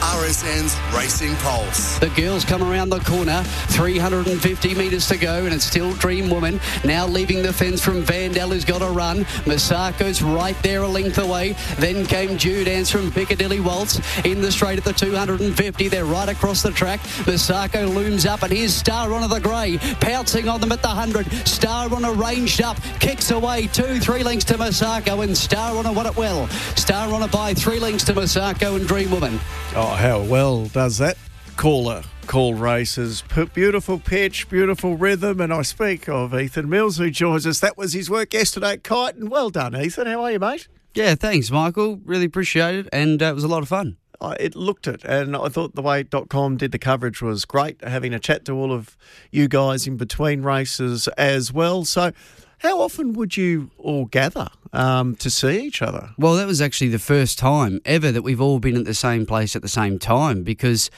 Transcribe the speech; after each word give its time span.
RSN's 0.00 0.76
Racing 0.94 1.34
Pulse. 1.36 1.98
The 1.98 2.08
girls 2.10 2.44
come 2.44 2.62
around 2.62 2.90
the 2.90 3.00
corner, 3.00 3.42
350 3.68 4.74
metres 4.74 5.08
to 5.08 5.16
go, 5.16 5.44
and 5.44 5.54
it's 5.54 5.64
still 5.64 5.92
Dream 5.94 6.30
Woman. 6.30 6.60
Now 6.84 7.06
leaving 7.06 7.42
the 7.42 7.52
fence 7.52 7.84
from 7.84 8.02
Vandal, 8.02 8.50
who's 8.50 8.64
got 8.64 8.82
a 8.82 8.90
run. 8.90 9.24
Masako's 9.44 10.22
right 10.22 10.56
there 10.62 10.82
a 10.82 10.88
length 10.88 11.18
away. 11.18 11.56
Then 11.78 12.06
came 12.06 12.30
Judance 12.30 12.90
from 12.90 13.10
Piccadilly 13.10 13.60
Waltz 13.60 14.00
in 14.24 14.40
the 14.40 14.52
straight 14.52 14.78
at 14.78 14.84
the 14.84 14.92
250. 14.92 15.88
They're 15.88 16.04
right 16.04 16.28
across 16.28 16.62
the 16.62 16.70
track. 16.70 17.00
Masako 17.24 17.92
looms 17.92 18.26
up, 18.26 18.42
and 18.42 18.52
here's 18.52 18.74
Star 18.74 19.10
Runner 19.10 19.28
the 19.28 19.40
Grey 19.40 19.78
pouncing 20.00 20.48
on 20.48 20.60
them 20.60 20.72
at 20.72 20.82
the 20.82 20.88
100. 20.88 21.30
Star 21.46 21.88
Runner 21.88 22.12
ranged 22.12 22.62
up, 22.62 22.76
kicks 23.00 23.30
away 23.30 23.66
two, 23.68 23.98
three 24.00 24.22
lengths 24.22 24.44
to 24.46 24.54
Masako, 24.54 25.24
and 25.24 25.36
Star 25.36 25.74
Runner 25.74 25.92
won 25.92 26.06
it 26.06 26.16
well. 26.16 26.48
Star 26.76 27.08
Runner 27.10 27.28
by 27.28 27.54
three 27.54 27.78
lengths 27.78 28.04
to 28.04 28.12
Masako 28.12 28.76
and 28.76 28.86
Dream 28.86 29.10
Woman. 29.10 29.38
Oh, 29.78 29.94
how 29.94 30.22
well 30.22 30.64
does 30.64 30.96
that 30.96 31.18
caller 31.58 32.02
call 32.26 32.54
races? 32.54 33.22
Beautiful 33.52 33.98
pitch, 33.98 34.48
beautiful 34.48 34.96
rhythm. 34.96 35.38
And 35.38 35.52
I 35.52 35.60
speak 35.60 36.08
of 36.08 36.34
Ethan 36.34 36.70
Mills, 36.70 36.96
who 36.96 37.10
joins 37.10 37.46
us. 37.46 37.60
That 37.60 37.76
was 37.76 37.92
his 37.92 38.08
work 38.08 38.32
yesterday 38.32 38.72
at 38.72 38.84
Kyneton. 38.84 39.28
Well 39.28 39.50
done, 39.50 39.76
Ethan. 39.76 40.06
How 40.06 40.22
are 40.22 40.32
you, 40.32 40.38
mate? 40.38 40.66
Yeah, 40.94 41.14
thanks, 41.14 41.50
Michael. 41.50 42.00
Really 42.06 42.24
appreciate 42.24 42.74
it, 42.74 42.88
and 42.90 43.22
uh, 43.22 43.26
it 43.26 43.34
was 43.34 43.44
a 43.44 43.48
lot 43.48 43.62
of 43.62 43.68
fun. 43.68 43.98
I, 44.18 44.32
it 44.40 44.56
looked 44.56 44.86
it, 44.86 45.04
and 45.04 45.36
I 45.36 45.50
thought 45.50 45.74
the 45.74 45.82
way 45.82 46.04
.com 46.04 46.56
did 46.56 46.72
the 46.72 46.78
coverage 46.78 47.20
was 47.20 47.44
great. 47.44 47.84
Having 47.84 48.14
a 48.14 48.18
chat 48.18 48.46
to 48.46 48.52
all 48.52 48.72
of 48.72 48.96
you 49.30 49.46
guys 49.46 49.86
in 49.86 49.98
between 49.98 50.40
races 50.40 51.06
as 51.18 51.52
well. 51.52 51.84
So, 51.84 52.12
how 52.58 52.80
often 52.80 53.12
would 53.14 53.36
you 53.36 53.70
all 53.78 54.06
gather 54.06 54.48
um, 54.72 55.14
to 55.16 55.30
see 55.30 55.60
each 55.60 55.82
other? 55.82 56.10
Well, 56.18 56.34
that 56.34 56.46
was 56.46 56.60
actually 56.60 56.88
the 56.88 56.98
first 56.98 57.38
time 57.38 57.80
ever 57.84 58.10
that 58.12 58.22
we've 58.22 58.40
all 58.40 58.58
been 58.58 58.76
at 58.76 58.84
the 58.84 58.94
same 58.94 59.26
place 59.26 59.54
at 59.54 59.62
the 59.62 59.68
same 59.68 59.98
time 59.98 60.42
because, 60.42 60.90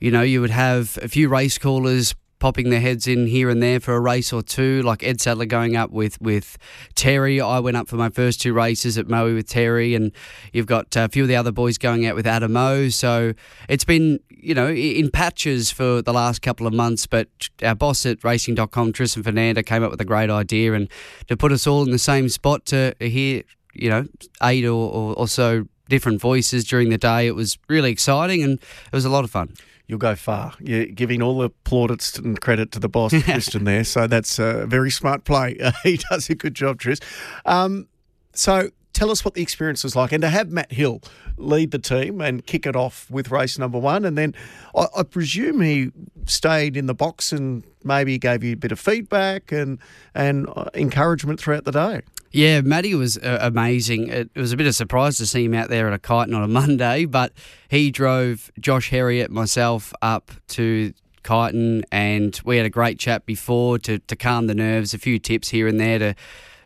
you 0.00 0.10
know, 0.10 0.22
you 0.22 0.40
would 0.40 0.50
have 0.50 0.98
a 1.02 1.08
few 1.08 1.28
race 1.28 1.58
callers 1.58 2.14
popping 2.38 2.70
their 2.70 2.80
heads 2.80 3.06
in 3.06 3.26
here 3.26 3.48
and 3.48 3.62
there 3.62 3.80
for 3.80 3.94
a 3.94 4.00
race 4.00 4.32
or 4.32 4.42
two, 4.42 4.82
like 4.82 5.02
Ed 5.02 5.20
Sadler 5.20 5.46
going 5.46 5.76
up 5.76 5.90
with, 5.90 6.20
with 6.20 6.58
Terry. 6.94 7.40
I 7.40 7.58
went 7.58 7.76
up 7.76 7.88
for 7.88 7.96
my 7.96 8.10
first 8.10 8.40
two 8.40 8.52
races 8.52 8.98
at 8.98 9.08
Moe 9.08 9.34
with 9.34 9.48
Terry, 9.48 9.94
and 9.94 10.12
you've 10.52 10.66
got 10.66 10.94
a 10.96 11.08
few 11.08 11.22
of 11.22 11.28
the 11.28 11.36
other 11.36 11.52
boys 11.52 11.78
going 11.78 12.06
out 12.06 12.14
with 12.14 12.26
Adamo. 12.26 12.88
So 12.88 13.34
it's 13.68 13.84
been, 13.84 14.20
you 14.28 14.54
know, 14.54 14.68
in 14.68 15.10
patches 15.10 15.70
for 15.70 16.02
the 16.02 16.12
last 16.12 16.42
couple 16.42 16.66
of 16.66 16.72
months, 16.72 17.06
but 17.06 17.28
our 17.62 17.74
boss 17.74 18.04
at 18.06 18.22
racing.com, 18.24 18.92
Tristan 18.92 19.22
Fernanda, 19.22 19.62
came 19.62 19.82
up 19.82 19.90
with 19.90 20.00
a 20.00 20.04
great 20.04 20.30
idea 20.30 20.74
and 20.74 20.88
to 21.28 21.36
put 21.36 21.52
us 21.52 21.66
all 21.66 21.82
in 21.82 21.90
the 21.90 21.98
same 21.98 22.28
spot 22.28 22.66
to 22.66 22.94
hear, 23.00 23.42
you 23.72 23.88
know, 23.88 24.06
eight 24.42 24.64
or, 24.64 24.90
or, 24.90 25.14
or 25.14 25.28
so 25.28 25.66
different 25.88 26.20
voices 26.20 26.64
during 26.64 26.90
the 26.90 26.98
day. 26.98 27.26
It 27.26 27.34
was 27.34 27.58
really 27.68 27.90
exciting 27.90 28.42
and 28.42 28.54
it 28.54 28.92
was 28.92 29.04
a 29.04 29.10
lot 29.10 29.24
of 29.24 29.30
fun 29.30 29.54
you'll 29.86 29.98
go 29.98 30.14
far. 30.14 30.54
You're 30.60 30.86
giving 30.86 31.22
all 31.22 31.38
the 31.38 31.50
plaudits 31.50 32.18
and 32.18 32.40
credit 32.40 32.72
to 32.72 32.78
the 32.78 32.88
boss, 32.88 33.12
Tristan, 33.22 33.64
there. 33.64 33.84
So 33.84 34.06
that's 34.06 34.38
a 34.38 34.66
very 34.66 34.90
smart 34.90 35.24
play. 35.24 35.58
He 35.82 35.98
does 36.10 36.30
a 36.30 36.34
good 36.34 36.54
job, 36.54 36.78
Tris. 36.78 37.00
Um, 37.44 37.88
so 38.32 38.70
tell 38.94 39.10
us 39.10 39.24
what 39.24 39.34
the 39.34 39.42
experience 39.42 39.84
was 39.84 39.94
like 39.94 40.12
and 40.12 40.22
to 40.22 40.28
have 40.28 40.50
Matt 40.50 40.72
Hill 40.72 41.02
lead 41.36 41.72
the 41.72 41.78
team 41.78 42.20
and 42.20 42.46
kick 42.46 42.64
it 42.64 42.76
off 42.76 43.10
with 43.10 43.30
race 43.30 43.58
number 43.58 43.78
one. 43.78 44.04
And 44.04 44.16
then 44.16 44.34
I, 44.74 44.86
I 44.98 45.02
presume 45.02 45.60
he 45.60 45.90
stayed 46.26 46.76
in 46.76 46.86
the 46.86 46.94
box 46.94 47.32
and 47.32 47.64
maybe 47.82 48.18
gave 48.18 48.42
you 48.42 48.54
a 48.54 48.56
bit 48.56 48.72
of 48.72 48.80
feedback 48.80 49.52
and, 49.52 49.78
and 50.14 50.48
uh, 50.56 50.70
encouragement 50.74 51.40
throughout 51.40 51.64
the 51.64 51.72
day. 51.72 52.00
Yeah, 52.34 52.62
Matty 52.62 52.96
was 52.96 53.16
uh, 53.16 53.38
amazing. 53.40 54.08
It, 54.08 54.28
it, 54.34 54.40
was 54.40 54.50
a 54.50 54.56
bit 54.56 54.66
of 54.66 54.70
a 54.70 54.72
surprise 54.72 55.18
to 55.18 55.26
see 55.26 55.44
him 55.44 55.54
out 55.54 55.68
there 55.68 55.86
at 55.86 55.94
a 55.94 56.00
Kyneton 56.00 56.34
on 56.34 56.42
a 56.42 56.48
Monday, 56.48 57.04
but 57.04 57.32
he 57.68 57.92
drove 57.92 58.50
Josh 58.58 58.90
Herriott, 58.90 59.30
myself, 59.30 59.92
up 60.02 60.32
to 60.48 60.92
Kyneton, 61.22 61.84
and 61.92 62.40
we 62.44 62.56
had 62.56 62.66
a 62.66 62.70
great 62.70 62.98
chat 62.98 63.24
before 63.24 63.78
to, 63.78 64.00
to 64.00 64.16
calm 64.16 64.48
the 64.48 64.54
nerves, 64.56 64.92
a 64.92 64.98
few 64.98 65.20
tips 65.20 65.50
here 65.50 65.68
and 65.68 65.78
there 65.78 66.00
to 66.00 66.14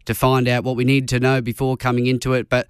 to 0.06 0.15
find 0.15 0.49
out 0.49 0.65
what 0.65 0.75
we 0.75 0.84
needed 0.84 1.06
to 1.11 1.21
know 1.21 1.43
before 1.43 1.77
coming 1.77 2.06
into 2.06 2.33
it, 2.33 2.49
but 2.49 2.67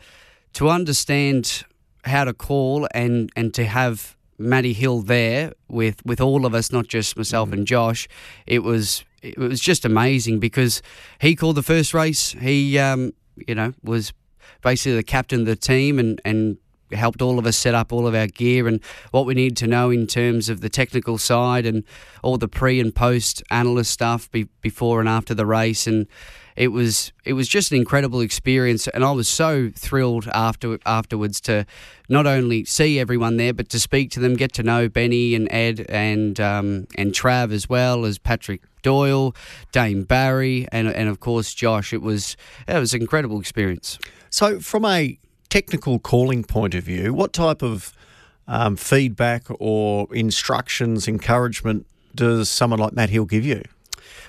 to 0.55 0.69
understand 0.69 1.63
how 2.03 2.25
to 2.25 2.35
call 2.35 2.89
and, 2.93 3.31
and 3.37 3.55
to 3.55 3.65
have 3.65 4.17
Matty 4.39 4.73
Hill 4.73 5.03
there 5.03 5.53
with, 5.69 6.05
with 6.05 6.21
all 6.21 6.45
of 6.45 6.53
us, 6.53 6.73
not 6.73 6.89
just 6.89 7.17
myself 7.17 7.53
and 7.53 7.65
Josh, 7.65 8.09
it 8.45 8.65
was 8.65 9.05
it 9.23 9.39
was 9.39 9.61
just 9.61 9.84
amazing 9.84 10.39
because 10.39 10.83
he 11.21 11.34
called 11.34 11.56
the 11.56 11.62
first 11.62 11.95
race. 11.95 12.33
He, 12.33 12.79
um, 12.79 13.12
you 13.47 13.55
know, 13.55 13.75
was 13.83 14.12
basically 14.62 14.97
the 14.97 15.03
captain 15.03 15.41
of 15.41 15.47
the 15.47 15.56
team 15.56 15.99
and, 15.99 16.21
and 16.25 16.59
helped 16.93 17.22
all 17.22 17.38
of 17.38 17.47
us 17.47 17.56
set 17.56 17.75
up 17.75 17.93
all 17.93 18.06
of 18.06 18.15
our 18.15 18.26
gear 18.26 18.66
and 18.69 18.81
what 19.10 19.26
we 19.26 19.34
need 19.34 19.56
to 19.59 19.66
know 19.66 19.91
in 19.91 20.06
terms 20.06 20.49
of 20.49 20.60
the 20.60 20.69
technical 20.69 21.19
side 21.19 21.66
and 21.66 21.84
all 22.22 22.38
the 22.38 22.49
pre 22.49 22.81
and 22.81 22.94
post 22.94 23.43
analyst 23.50 23.91
stuff 23.91 24.31
be, 24.31 24.44
before 24.60 25.00
and 25.00 25.09
after 25.09 25.34
the 25.34 25.47
race 25.47 25.87
and 25.87 26.06
it 26.56 26.69
was 26.69 27.12
it 27.25 27.34
was 27.34 27.47
just 27.47 27.71
an 27.71 27.78
incredible 27.78 28.21
experience 28.21 28.88
and 28.88 29.04
I 29.04 29.12
was 29.12 29.28
so 29.28 29.71
thrilled 29.76 30.26
after 30.34 30.78
afterwards 30.84 31.41
to 31.43 31.65
not 32.09 32.26
only 32.26 32.65
see 32.65 32.99
everyone 32.99 33.37
there 33.37 33.55
but 33.55 33.69
to 33.69 33.78
speak 33.78 34.10
to 34.12 34.20
them 34.20 34.34
get 34.34 34.53
to 34.55 34.65
know 34.65 34.88
Benny 34.88 35.37
and 35.37 35.47
Ed 35.53 35.87
and 35.88 36.41
um, 36.41 36.88
and 36.97 37.12
Trav 37.12 37.53
as 37.53 37.69
well 37.69 38.05
as 38.05 38.19
Patrick 38.19 38.62
Doyle, 38.82 39.34
Dane 39.72 40.03
Barry, 40.05 40.66
and 40.72 40.88
and 40.88 41.09
of 41.09 41.20
course 41.20 41.55
Josh. 41.55 41.93
It 41.93 42.03
was 42.03 42.37
it 42.66 42.78
was 42.78 42.94
an 42.94 43.00
incredible 43.00 43.41
experience. 43.41 43.99
So, 44.31 44.60
from 44.60 44.84
a 44.84 45.19
technical 45.51 45.99
calling 45.99 46.45
point 46.45 46.75
of 46.75 46.85
view, 46.85 47.13
what 47.15 47.33
type 47.33 47.63
of 47.63 47.93
um, 48.47 48.77
feedback 48.77 49.45
or 49.59 50.09
instructions, 50.15 51.07
encouragement 51.07 51.87
does 52.15 52.49
someone 52.49 52.81
like 52.81 52.93
Matt 52.93 53.11
Hill 53.11 53.27
give 53.27 53.45
you? 53.45 53.63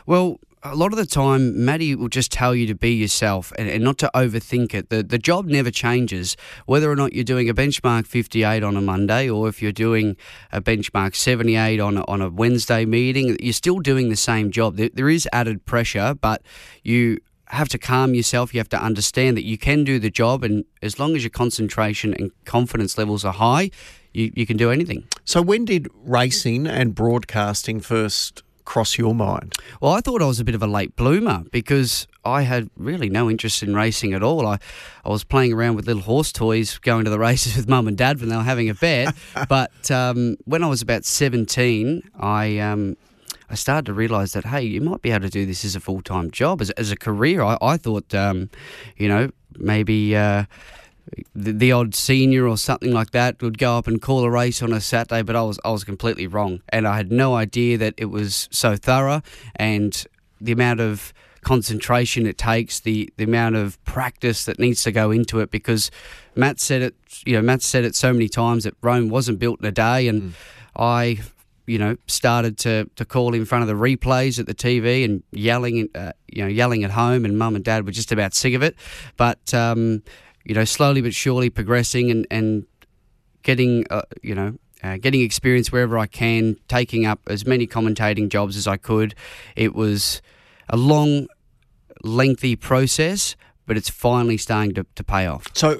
Well, 0.06 0.40
a 0.62 0.76
lot 0.76 0.92
of 0.92 0.98
the 0.98 1.06
time, 1.06 1.64
Matty 1.64 1.96
will 1.96 2.10
just 2.10 2.32
tell 2.32 2.54
you 2.54 2.68
to 2.68 2.76
be 2.76 2.92
yourself 2.92 3.54
and, 3.58 3.70
and, 3.70 3.84
not 3.84 3.98
to 4.00 4.12
overthink 4.14 4.74
it. 4.74 4.90
The, 4.90 5.02
the 5.02 5.18
job 5.18 5.46
never 5.46 5.72
changes, 5.72 6.36
whether 6.66 6.92
or 6.92 6.98
not 6.98 7.14
you're 7.14 7.24
doing 7.24 7.50
a 7.50 7.54
benchmark 7.54 8.06
58 8.06 8.62
on 8.62 8.76
a 8.76 8.82
Monday 8.82 9.30
or 9.30 9.48
if 9.48 9.62
you're 9.62 9.72
doing 9.72 10.18
a 10.52 10.62
benchmark 10.62 11.16
78 11.16 11.80
on 11.80 11.98
a, 11.98 12.04
on 12.10 12.22
a 12.22 12.30
Wednesday 12.30 12.86
meeting, 12.86 13.38
you're 13.40 13.54
still 13.54 13.80
doing 13.80 14.10
the 14.10 14.18
same 14.18 14.52
job. 14.52 14.76
There, 14.76 14.90
there 14.94 15.10
is 15.10 15.28
added 15.32 15.66
pressure, 15.66 16.14
but 16.14 16.42
you 16.84 17.20
have 17.50 17.70
to 17.70 17.78
calm 17.78 18.14
yourself. 18.14 18.54
You 18.54 18.60
have 18.60 18.70
to 18.70 18.82
understand 18.82 19.38
that 19.38 19.44
you 19.44 19.58
can 19.58 19.84
do 19.84 20.00
the 20.00 20.10
job, 20.10 20.44
and 20.44 20.66
as 20.82 21.00
long 21.00 21.16
as 21.16 21.24
your 21.24 21.30
concentration 21.32 22.14
and 22.14 22.32
confidence 22.46 22.98
levels 22.98 23.26
are 23.26 23.34
high, 23.34 23.72
you, 24.14 24.32
you 24.36 24.46
can 24.46 24.58
do 24.58 24.72
anything. 24.72 25.06
So, 25.26 25.42
when 25.42 25.66
did 25.66 25.88
racing 25.94 26.68
and 26.68 26.96
broadcasting 26.96 27.80
first 27.80 28.44
cross 28.66 28.98
your 28.98 29.16
mind? 29.16 29.56
Well, 29.82 29.94
I 29.94 30.02
thought 30.02 30.22
I 30.22 30.26
was 30.26 30.40
a 30.40 30.44
bit 30.44 30.56
of 30.56 30.62
a 30.62 30.68
late 30.68 30.96
bloomer 30.96 31.44
because 31.52 32.08
I 32.24 32.44
had 32.44 32.70
really 32.78 33.10
no 33.10 33.30
interest 33.30 33.64
in 33.64 33.76
racing 33.76 34.14
at 34.14 34.22
all. 34.22 34.46
I, 34.46 34.60
I 35.04 35.10
was 35.10 35.24
playing 35.24 35.54
around 35.54 35.76
with 35.76 35.88
little 35.88 36.04
horse 36.04 36.32
toys, 36.32 36.78
going 36.78 37.04
to 37.06 37.10
the 37.10 37.20
races 37.30 37.56
with 37.56 37.68
mum 37.68 37.88
and 37.88 37.98
dad 37.98 38.20
when 38.20 38.30
they 38.30 38.36
were 38.36 38.44
having 38.44 38.70
a 38.70 38.76
bet. 38.76 39.16
but 39.50 39.90
um, 39.90 40.38
when 40.46 40.64
I 40.64 40.68
was 40.68 40.82
about 40.82 41.06
17, 41.06 42.12
I. 42.20 42.60
Um, 42.60 42.96
I 43.50 43.56
started 43.56 43.86
to 43.88 43.94
realise 43.94 44.34
that 44.34 44.46
hey, 44.46 44.62
you 44.62 44.82
might 44.82 45.02
be 45.02 45.12
able 45.12 45.24
to 45.24 45.30
do 45.30 45.46
this 45.46 45.66
as 45.66 45.76
a 45.76 45.80
full 45.80 46.02
time 46.02 46.32
job, 46.32 46.62
as, 46.62 46.70
as 46.72 46.92
a 46.92 46.98
career. 46.98 47.42
I, 47.42 47.58
I 47.62 47.78
thought, 47.78 48.14
um, 48.14 48.50
you 48.98 49.08
know, 49.08 49.32
maybe 49.58 50.16
uh, 50.16 50.46
the, 51.34 51.52
the, 51.52 51.72
odd 51.72 51.96
senior 51.96 52.48
or 52.48 52.58
something 52.58 52.92
like 52.92 53.12
that 53.12 53.42
would 53.42 53.58
go 53.58 53.78
up 53.78 53.88
and 53.88 54.02
call 54.02 54.24
a 54.24 54.30
race 54.30 54.62
on 54.62 54.72
a 54.72 54.82
Saturday, 54.82 55.24
but 55.24 55.36
I 55.36 55.42
was 55.42 55.60
I 55.66 55.72
was 55.72 55.84
completely 55.84 56.28
wrong, 56.28 56.62
and 56.70 56.88
I 56.88 56.98
had 56.98 57.12
no 57.12 57.36
idea 57.36 57.78
that 57.78 57.96
it 57.98 58.06
was 58.06 58.48
so 58.52 58.76
thorough 58.76 59.22
and 59.56 60.06
the 60.42 60.52
amount 60.52 60.80
of 60.80 61.14
concentration 61.42 62.26
it 62.26 62.38
takes, 62.38 62.80
the 62.80 63.12
the 63.18 63.24
amount 63.24 63.56
of 63.56 63.84
practice 63.86 64.46
that 64.46 64.60
needs 64.60 64.84
to 64.84 64.92
go 64.92 65.12
into 65.12 65.40
it. 65.40 65.52
Because 65.52 65.92
Matt 66.36 66.60
said 66.60 66.82
it, 66.82 66.96
you 67.26 67.34
know, 67.34 67.42
Matt 67.42 67.62
said 67.62 67.86
it 67.86 67.96
so 67.96 68.14
many 68.14 68.30
times 68.30 68.64
that 68.64 68.76
Rome 68.82 69.10
wasn't 69.10 69.40
built 69.40 69.60
in 69.60 69.66
a 69.66 69.72
day, 69.72 70.08
and 70.08 70.22
mm. 70.22 70.32
I. 70.76 71.20
You 71.70 71.78
know, 71.78 71.98
started 72.08 72.58
to, 72.60 72.90
to 72.96 73.06
call 73.06 73.36
in 73.36 73.46
front 73.46 73.62
of 73.62 73.68
the 73.68 73.76
replays 73.76 74.40
at 74.40 74.48
the 74.48 74.56
TV 74.56 75.06
and 75.06 75.22
yelling, 75.32 75.88
uh, 75.94 76.14
you 76.28 76.42
know, 76.42 76.48
yelling 76.48 76.84
at 76.84 76.92
home, 76.92 77.26
and 77.26 77.38
mum 77.38 77.56
and 77.56 77.64
dad 77.64 77.86
were 77.86 77.92
just 77.92 78.12
about 78.12 78.34
sick 78.34 78.56
of 78.56 78.64
it. 78.64 78.76
But 79.18 79.54
um, 79.54 80.02
you 80.46 80.56
know, 80.56 80.66
slowly 80.66 81.02
but 81.02 81.14
surely 81.14 81.50
progressing 81.52 82.10
and, 82.10 82.26
and 82.32 82.66
getting, 83.44 83.86
uh, 83.92 84.02
you 84.24 84.34
know, 84.34 84.58
uh, 84.84 84.98
getting 84.98 85.22
experience 85.22 85.72
wherever 85.72 85.98
I 85.98 86.08
can, 86.08 86.58
taking 86.68 87.06
up 87.06 87.20
as 87.28 87.46
many 87.46 87.68
commentating 87.68 88.30
jobs 88.30 88.56
as 88.58 88.68
I 88.68 88.78
could. 88.78 89.14
It 89.56 89.76
was 89.76 90.22
a 90.70 90.78
long, 90.78 91.28
lengthy 92.04 92.56
process, 92.56 93.36
but 93.66 93.78
it's 93.78 93.90
finally 93.90 94.38
starting 94.38 94.74
to, 94.76 94.86
to 94.96 95.04
pay 95.04 95.28
off. 95.28 95.48
So, 95.54 95.76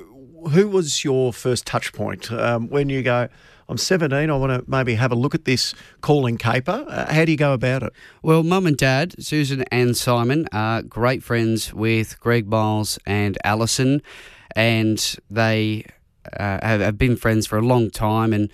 who 0.52 0.68
was 0.68 1.04
your 1.04 1.34
first 1.34 1.66
touch 1.66 1.92
point 1.92 2.32
um, 2.32 2.70
when 2.70 2.90
you 2.90 3.02
go? 3.02 3.30
I'm 3.70 3.78
17. 3.78 4.32
I 4.32 4.36
want 4.36 4.52
to 4.52 4.70
maybe 4.70 4.96
have 4.96 5.12
a 5.12 5.16
look 5.16 5.36
at 5.36 5.46
this 5.46 5.76
calling 6.02 6.40
caper. 6.40 6.86
Uh, 6.88 7.14
how 7.14 7.24
do 7.24 7.32
you 7.32 7.38
go 7.38 7.54
about 7.54 7.84
it? 7.84 7.94
Well, 8.24 8.42
mum 8.42 8.66
and 8.66 8.76
dad, 8.76 9.24
Susan 9.24 9.64
and 9.72 9.96
Simon, 9.96 10.48
are 10.52 10.82
great 10.82 11.22
friends 11.22 11.72
with 11.72 12.20
Greg 12.20 12.48
Miles 12.48 12.98
and 13.06 13.38
Alison, 13.44 14.02
and 14.56 15.16
they 15.30 15.86
uh, 16.36 16.66
have, 16.66 16.98
been 16.98 17.16
friends 17.16 17.46
for 17.46 17.60
a 17.60 17.62
long 17.62 17.92
time. 17.92 18.34
And 18.34 18.52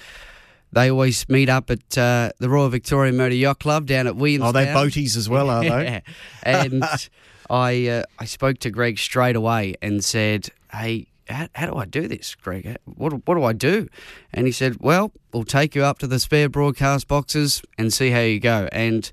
they 0.74 0.92
always 0.92 1.30
meet 1.30 1.48
up 1.48 1.72
at 1.72 1.98
uh, 1.98 2.32
the 2.40 2.50
Royal 2.50 2.68
Victoria 2.68 3.14
Motor 3.14 3.36
Yacht 3.36 3.60
Club 3.60 3.86
down 3.86 4.08
at 4.08 4.18
Williamstown. 4.18 4.50
Oh, 4.50 4.52
they're 4.52 4.76
boaties 4.76 5.16
as 5.16 5.30
well, 5.30 5.50
are 5.50 5.62
they? 5.62 5.70
Yeah. 5.86 6.00
And 6.44 6.84
I 7.50 7.88
uh, 7.88 8.04
I 8.20 8.26
spoke 8.26 8.58
to 8.60 8.70
Greg 8.70 9.00
straight 9.00 9.38
away 9.38 9.76
and 9.82 10.04
said, 10.04 10.50
"Hey, 10.74 11.08
how, 11.28 11.48
how 11.56 11.68
do 11.68 11.76
I 11.76 11.86
do 11.86 12.08
this, 12.08 12.36
Greg? 12.36 12.78
What 12.86 13.28
what 13.28 13.36
do 13.36 13.44
I 13.44 13.54
do?" 13.54 13.88
And 14.34 14.46
he 14.46 14.52
said, 14.52 14.78
"Well, 14.80 15.12
we'll 15.34 15.44
take 15.44 15.76
you 15.76 15.84
up 15.84 16.00
to 16.00 16.08
the 16.08 16.20
spare 16.20 16.50
broadcast 16.50 17.08
boxes 17.08 17.62
and 17.78 17.94
see 17.94 18.12
how 18.12 18.22
you 18.22 18.40
go." 18.40 18.68
And 18.72 19.12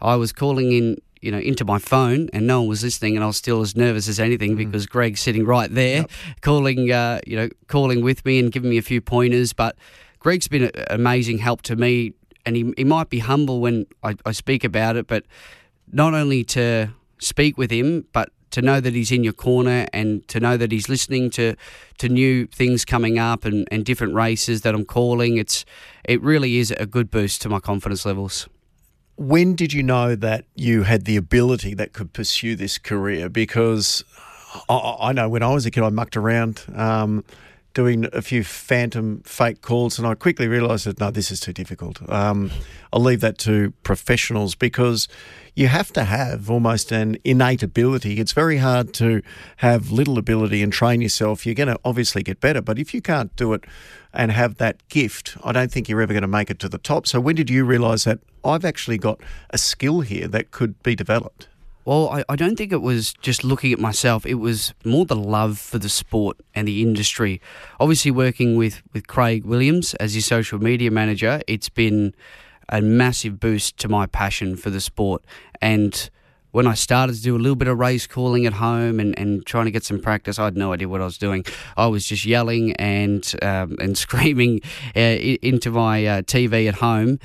I 0.00 0.16
was 0.16 0.32
calling 0.32 0.72
in. 0.72 0.98
You 1.20 1.32
know, 1.32 1.38
into 1.38 1.64
my 1.64 1.80
phone, 1.80 2.28
and 2.32 2.46
no 2.46 2.60
one 2.60 2.68
was 2.68 2.84
listening, 2.84 3.16
and 3.16 3.24
I 3.24 3.26
was 3.26 3.36
still 3.36 3.60
as 3.60 3.74
nervous 3.74 4.06
as 4.06 4.20
anything 4.20 4.54
because 4.54 4.86
Greg's 4.86 5.20
sitting 5.20 5.44
right 5.44 5.68
there, 5.68 6.06
calling, 6.42 6.92
uh, 6.92 7.18
you 7.26 7.34
know, 7.36 7.48
calling 7.66 8.04
with 8.04 8.24
me 8.24 8.38
and 8.38 8.52
giving 8.52 8.70
me 8.70 8.78
a 8.78 8.82
few 8.82 9.00
pointers. 9.00 9.52
But 9.52 9.74
Greg's 10.20 10.46
been 10.46 10.62
an 10.66 10.84
amazing 10.90 11.38
help 11.38 11.62
to 11.62 11.74
me, 11.74 12.12
and 12.46 12.54
he, 12.54 12.72
he 12.76 12.84
might 12.84 13.10
be 13.10 13.18
humble 13.18 13.60
when 13.60 13.86
I, 14.04 14.14
I 14.24 14.30
speak 14.30 14.62
about 14.62 14.94
it, 14.94 15.08
but 15.08 15.24
not 15.90 16.14
only 16.14 16.44
to 16.44 16.90
speak 17.18 17.58
with 17.58 17.72
him, 17.72 18.06
but 18.12 18.30
to 18.50 18.62
know 18.62 18.80
that 18.80 18.94
he's 18.94 19.10
in 19.10 19.24
your 19.24 19.32
corner 19.32 19.86
and 19.92 20.26
to 20.28 20.40
know 20.40 20.56
that 20.56 20.72
he's 20.72 20.88
listening 20.88 21.30
to, 21.30 21.54
to 21.98 22.08
new 22.08 22.46
things 22.46 22.84
coming 22.84 23.18
up 23.18 23.44
and, 23.44 23.66
and 23.70 23.84
different 23.84 24.14
races 24.14 24.62
that 24.62 24.74
I'm 24.74 24.84
calling, 24.84 25.36
it's 25.36 25.64
it 26.04 26.22
really 26.22 26.58
is 26.58 26.70
a 26.72 26.86
good 26.86 27.10
boost 27.10 27.42
to 27.42 27.48
my 27.48 27.60
confidence 27.60 28.06
levels. 28.06 28.48
When 29.16 29.54
did 29.54 29.72
you 29.72 29.82
know 29.82 30.14
that 30.14 30.44
you 30.54 30.84
had 30.84 31.04
the 31.04 31.16
ability 31.16 31.74
that 31.74 31.92
could 31.92 32.12
pursue 32.12 32.54
this 32.54 32.78
career? 32.78 33.28
Because 33.28 34.04
I, 34.68 34.96
I 35.00 35.12
know 35.12 35.28
when 35.28 35.42
I 35.42 35.52
was 35.52 35.66
a 35.66 35.70
kid, 35.70 35.82
I 35.82 35.90
mucked 35.90 36.16
around. 36.16 36.62
Um, 36.74 37.24
doing 37.78 38.08
a 38.12 38.20
few 38.20 38.42
phantom 38.42 39.20
fake 39.20 39.62
calls, 39.62 40.00
and 40.00 40.08
I 40.08 40.16
quickly 40.16 40.48
realised 40.48 40.84
that 40.86 40.98
no, 40.98 41.12
this 41.12 41.30
is 41.30 41.38
too 41.38 41.52
difficult. 41.52 41.96
Um, 42.10 42.50
I'll 42.92 43.00
leave 43.00 43.20
that 43.20 43.38
to 43.38 43.72
professionals 43.84 44.56
because 44.56 45.06
you 45.54 45.68
have 45.68 45.92
to 45.92 46.02
have 46.02 46.50
almost 46.50 46.90
an 46.90 47.18
innate 47.22 47.62
ability. 47.62 48.18
It's 48.18 48.32
very 48.32 48.56
hard 48.56 48.92
to 48.94 49.22
have 49.58 49.92
little 49.92 50.18
ability 50.18 50.60
and 50.60 50.72
train 50.72 51.00
yourself. 51.00 51.46
You're 51.46 51.54
going 51.54 51.68
to 51.68 51.78
obviously 51.84 52.24
get 52.24 52.40
better, 52.40 52.60
but 52.60 52.80
if 52.80 52.92
you 52.92 53.00
can't 53.00 53.34
do 53.36 53.52
it 53.52 53.62
and 54.12 54.32
have 54.32 54.56
that 54.56 54.76
gift, 54.88 55.36
I 55.44 55.52
don't 55.52 55.70
think 55.70 55.88
you're 55.88 56.02
ever 56.02 56.12
going 56.12 56.22
to 56.22 56.26
make 56.26 56.50
it 56.50 56.58
to 56.58 56.68
the 56.68 56.78
top. 56.78 57.06
So 57.06 57.20
when 57.20 57.36
did 57.36 57.48
you 57.48 57.64
realise 57.64 58.02
that 58.02 58.18
I've 58.44 58.64
actually 58.64 58.98
got 58.98 59.20
a 59.50 59.58
skill 59.58 60.00
here 60.00 60.26
that 60.26 60.50
could 60.50 60.82
be 60.82 60.96
developed? 60.96 61.46
Well, 61.88 62.10
I, 62.10 62.22
I 62.28 62.36
don't 62.36 62.56
think 62.56 62.70
it 62.70 62.82
was 62.82 63.14
just 63.22 63.44
looking 63.44 63.72
at 63.72 63.78
myself. 63.78 64.26
It 64.26 64.34
was 64.34 64.74
more 64.84 65.06
the 65.06 65.16
love 65.16 65.58
for 65.58 65.78
the 65.78 65.88
sport 65.88 66.36
and 66.54 66.68
the 66.68 66.82
industry. 66.82 67.40
Obviously, 67.80 68.10
working 68.10 68.58
with, 68.58 68.82
with 68.92 69.06
Craig 69.06 69.46
Williams 69.46 69.94
as 69.94 70.14
your 70.14 70.20
social 70.20 70.58
media 70.58 70.90
manager, 70.90 71.40
it's 71.46 71.70
been 71.70 72.14
a 72.68 72.82
massive 72.82 73.40
boost 73.40 73.78
to 73.78 73.88
my 73.88 74.04
passion 74.04 74.54
for 74.54 74.68
the 74.68 74.82
sport. 74.82 75.24
And 75.62 76.10
when 76.50 76.66
I 76.66 76.74
started 76.74 77.16
to 77.16 77.22
do 77.22 77.34
a 77.34 77.38
little 77.38 77.56
bit 77.56 77.68
of 77.68 77.78
race 77.78 78.06
calling 78.06 78.44
at 78.44 78.52
home 78.52 79.00
and, 79.00 79.18
and 79.18 79.46
trying 79.46 79.64
to 79.64 79.70
get 79.70 79.82
some 79.82 79.98
practice, 79.98 80.38
I 80.38 80.44
had 80.44 80.58
no 80.58 80.74
idea 80.74 80.90
what 80.90 81.00
I 81.00 81.04
was 81.04 81.16
doing. 81.16 81.42
I 81.78 81.86
was 81.86 82.04
just 82.04 82.26
yelling 82.26 82.74
and 82.74 83.24
um, 83.40 83.78
and 83.80 83.96
screaming 84.06 84.60
uh, 84.94 85.00
into 85.40 85.70
my 85.70 86.04
uh, 86.04 86.20
TV 86.20 86.68
at 86.68 86.74
home. 86.74 87.18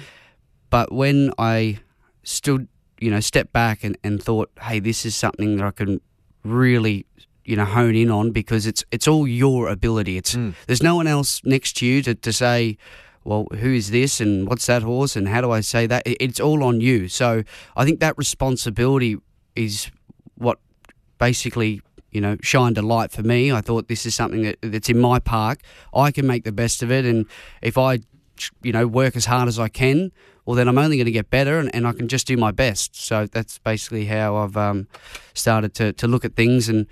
But 0.70 0.94
when 0.94 1.34
I 1.38 1.80
stood, 2.24 2.70
you 3.04 3.10
know, 3.12 3.20
stepped 3.20 3.54
back 3.54 3.84
and, 3.84 3.96
and 4.06 4.22
thought, 4.28 4.50
hey, 4.68 4.80
this 4.80 5.06
is 5.06 5.14
something 5.16 5.58
that 5.58 5.66
I 5.66 5.72
can 5.72 6.00
really 6.44 7.06
you 7.46 7.56
know 7.58 7.66
hone 7.66 7.96
in 8.04 8.10
on 8.20 8.32
because 8.32 8.66
it's 8.72 8.84
it's 8.96 9.08
all 9.08 9.28
your 9.28 9.62
ability. 9.78 10.16
It's 10.22 10.34
Mm. 10.36 10.54
there's 10.68 10.82
no 10.92 10.96
one 10.96 11.08
else 11.08 11.42
next 11.44 11.70
to 11.78 11.86
you 11.86 12.02
to, 12.08 12.14
to 12.16 12.32
say 12.32 12.78
well 13.26 13.44
who 13.62 13.72
is 13.82 13.88
this 13.92 14.22
and 14.24 14.48
what's 14.50 14.66
that 14.68 14.82
horse 14.84 15.14
and 15.18 15.28
how 15.28 15.42
do 15.42 15.50
i 15.52 15.62
say 15.62 15.84
that? 15.88 16.02
It- 16.06 16.18
it's 16.26 16.40
all 16.40 16.64
on 16.70 16.76
you. 16.82 16.98
So 17.10 17.44
i 17.80 17.84
think 17.86 18.00
that 18.00 18.16
responsibility 18.18 19.18
is 19.66 19.92
what 20.46 20.58
basically 21.18 21.82
you 22.12 22.22
know 22.22 22.38
shined 22.42 22.78
a 22.78 22.82
light 22.82 23.12
for 23.12 23.24
me. 23.24 23.52
I 23.52 23.62
thought 23.62 23.88
this 23.88 24.06
is 24.06 24.14
something 24.16 24.44
that, 24.44 24.58
that's 24.62 24.90
in 24.90 25.00
my 25.00 25.20
park. 25.20 25.58
I 25.94 26.12
can 26.12 26.26
make 26.28 26.44
the 26.44 26.52
best 26.64 26.84
of 26.84 26.92
it 26.92 27.06
and 27.06 27.26
if 27.62 27.78
i 27.78 28.00
you 28.62 28.72
know 28.76 28.88
work 28.88 29.16
as 29.16 29.26
hard 29.26 29.48
as 29.48 29.60
i 29.60 29.70
can 29.70 30.12
well 30.46 30.56
then 30.56 30.68
i'm 30.68 30.78
only 30.78 30.98
going 30.98 31.06
to 31.06 31.12
get 31.12 31.30
better 31.30 31.60
and, 31.60 31.74
and 31.76 31.88
i 31.88 31.92
can 31.92 32.08
just 32.08 32.28
do 32.28 32.38
my 32.38 32.52
best. 32.52 32.96
So 32.96 33.28
that's 33.28 33.60
basically 33.60 34.06
how 34.06 34.36
i've 34.38 34.58
um, 34.58 34.88
started 35.34 35.74
to, 35.76 35.94
to 35.94 36.08
look 36.08 36.26
at 36.26 36.36
things 36.36 36.70
and 36.70 36.88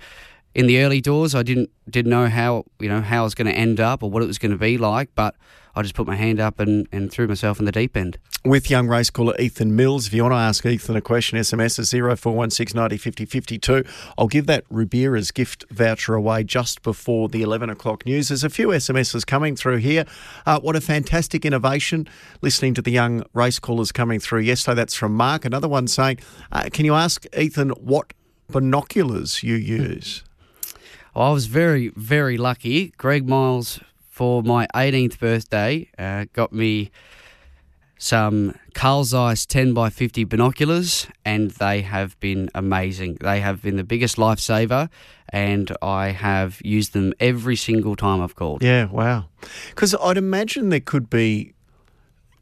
in 0.54 0.66
the 0.66 0.80
early 0.80 1.00
doors 1.00 1.34
i 1.34 1.42
didn't 1.42 1.70
didn't 1.88 2.10
know 2.10 2.28
how 2.28 2.64
you 2.78 2.88
know 2.88 3.00
how 3.00 3.20
i 3.20 3.24
was 3.24 3.34
going 3.34 3.46
to 3.46 3.54
end 3.54 3.80
up 3.80 4.02
or 4.02 4.10
what 4.10 4.22
it 4.22 4.26
was 4.26 4.38
going 4.38 4.52
to 4.52 4.58
be 4.58 4.78
like 4.78 5.10
but 5.14 5.34
i 5.74 5.82
just 5.82 5.94
put 5.94 6.06
my 6.06 6.16
hand 6.16 6.40
up 6.40 6.60
and, 6.60 6.88
and 6.92 7.10
threw 7.10 7.26
myself 7.26 7.58
in 7.58 7.64
the 7.64 7.72
deep 7.72 7.96
end 7.96 8.18
with 8.44 8.68
young 8.68 8.88
race 8.88 9.10
caller 9.10 9.34
Ethan 9.38 9.76
Mills. 9.76 10.08
If 10.08 10.14
you 10.14 10.22
want 10.22 10.32
to 10.32 10.38
ask 10.38 10.66
Ethan 10.66 10.96
a 10.96 11.00
question, 11.00 11.38
SMS 11.38 11.78
is 11.78 11.90
0416 11.90 12.76
90 12.76 12.96
50 12.96 13.24
52. 13.24 13.84
I'll 14.18 14.26
give 14.26 14.46
that 14.46 14.64
Rubira's 14.68 15.30
gift 15.30 15.64
voucher 15.70 16.14
away 16.14 16.42
just 16.42 16.82
before 16.82 17.28
the 17.28 17.42
11 17.42 17.70
o'clock 17.70 18.04
news. 18.04 18.28
There's 18.28 18.44
a 18.44 18.50
few 18.50 18.68
SMSs 18.68 19.24
coming 19.26 19.54
through 19.54 19.76
here. 19.76 20.04
Uh, 20.44 20.58
what 20.60 20.74
a 20.74 20.80
fantastic 20.80 21.44
innovation 21.44 22.08
listening 22.40 22.74
to 22.74 22.82
the 22.82 22.90
young 22.90 23.24
race 23.32 23.58
callers 23.58 23.92
coming 23.92 24.18
through 24.18 24.40
yesterday. 24.40 24.74
That's 24.74 24.94
from 24.94 25.14
Mark. 25.14 25.44
Another 25.44 25.68
one 25.68 25.86
saying, 25.86 26.18
uh, 26.50 26.68
Can 26.72 26.84
you 26.84 26.94
ask 26.94 27.24
Ethan 27.36 27.70
what 27.70 28.12
binoculars 28.48 29.42
you 29.42 29.54
use? 29.54 30.24
I 31.14 31.30
was 31.30 31.46
very, 31.46 31.88
very 31.94 32.38
lucky. 32.38 32.92
Greg 32.96 33.28
Miles, 33.28 33.80
for 34.08 34.42
my 34.42 34.66
18th 34.74 35.18
birthday, 35.18 35.90
uh, 35.98 36.24
got 36.32 36.52
me 36.52 36.90
some 37.98 38.54
Carl 38.74 39.04
Zeiss 39.04 39.44
10 39.46 39.74
by 39.74 39.90
50 39.90 40.24
binoculars, 40.24 41.06
and 41.24 41.50
they 41.52 41.82
have 41.82 42.18
been 42.18 42.50
amazing. 42.54 43.18
They 43.20 43.40
have 43.40 43.62
been 43.62 43.76
the 43.76 43.84
biggest 43.84 44.16
lifesaver, 44.16 44.88
and 45.28 45.76
I 45.82 46.08
have 46.08 46.60
used 46.64 46.94
them 46.94 47.12
every 47.20 47.56
single 47.56 47.94
time 47.94 48.20
I've 48.22 48.34
called. 48.34 48.62
Yeah, 48.62 48.86
wow. 48.86 49.26
Because 49.70 49.94
I'd 50.02 50.16
imagine 50.16 50.70
there 50.70 50.80
could 50.80 51.10
be, 51.10 51.52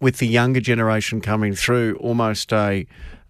with 0.00 0.18
the 0.18 0.28
younger 0.28 0.60
generation 0.60 1.20
coming 1.20 1.54
through, 1.54 1.96
almost 1.96 2.52
a, 2.52 2.86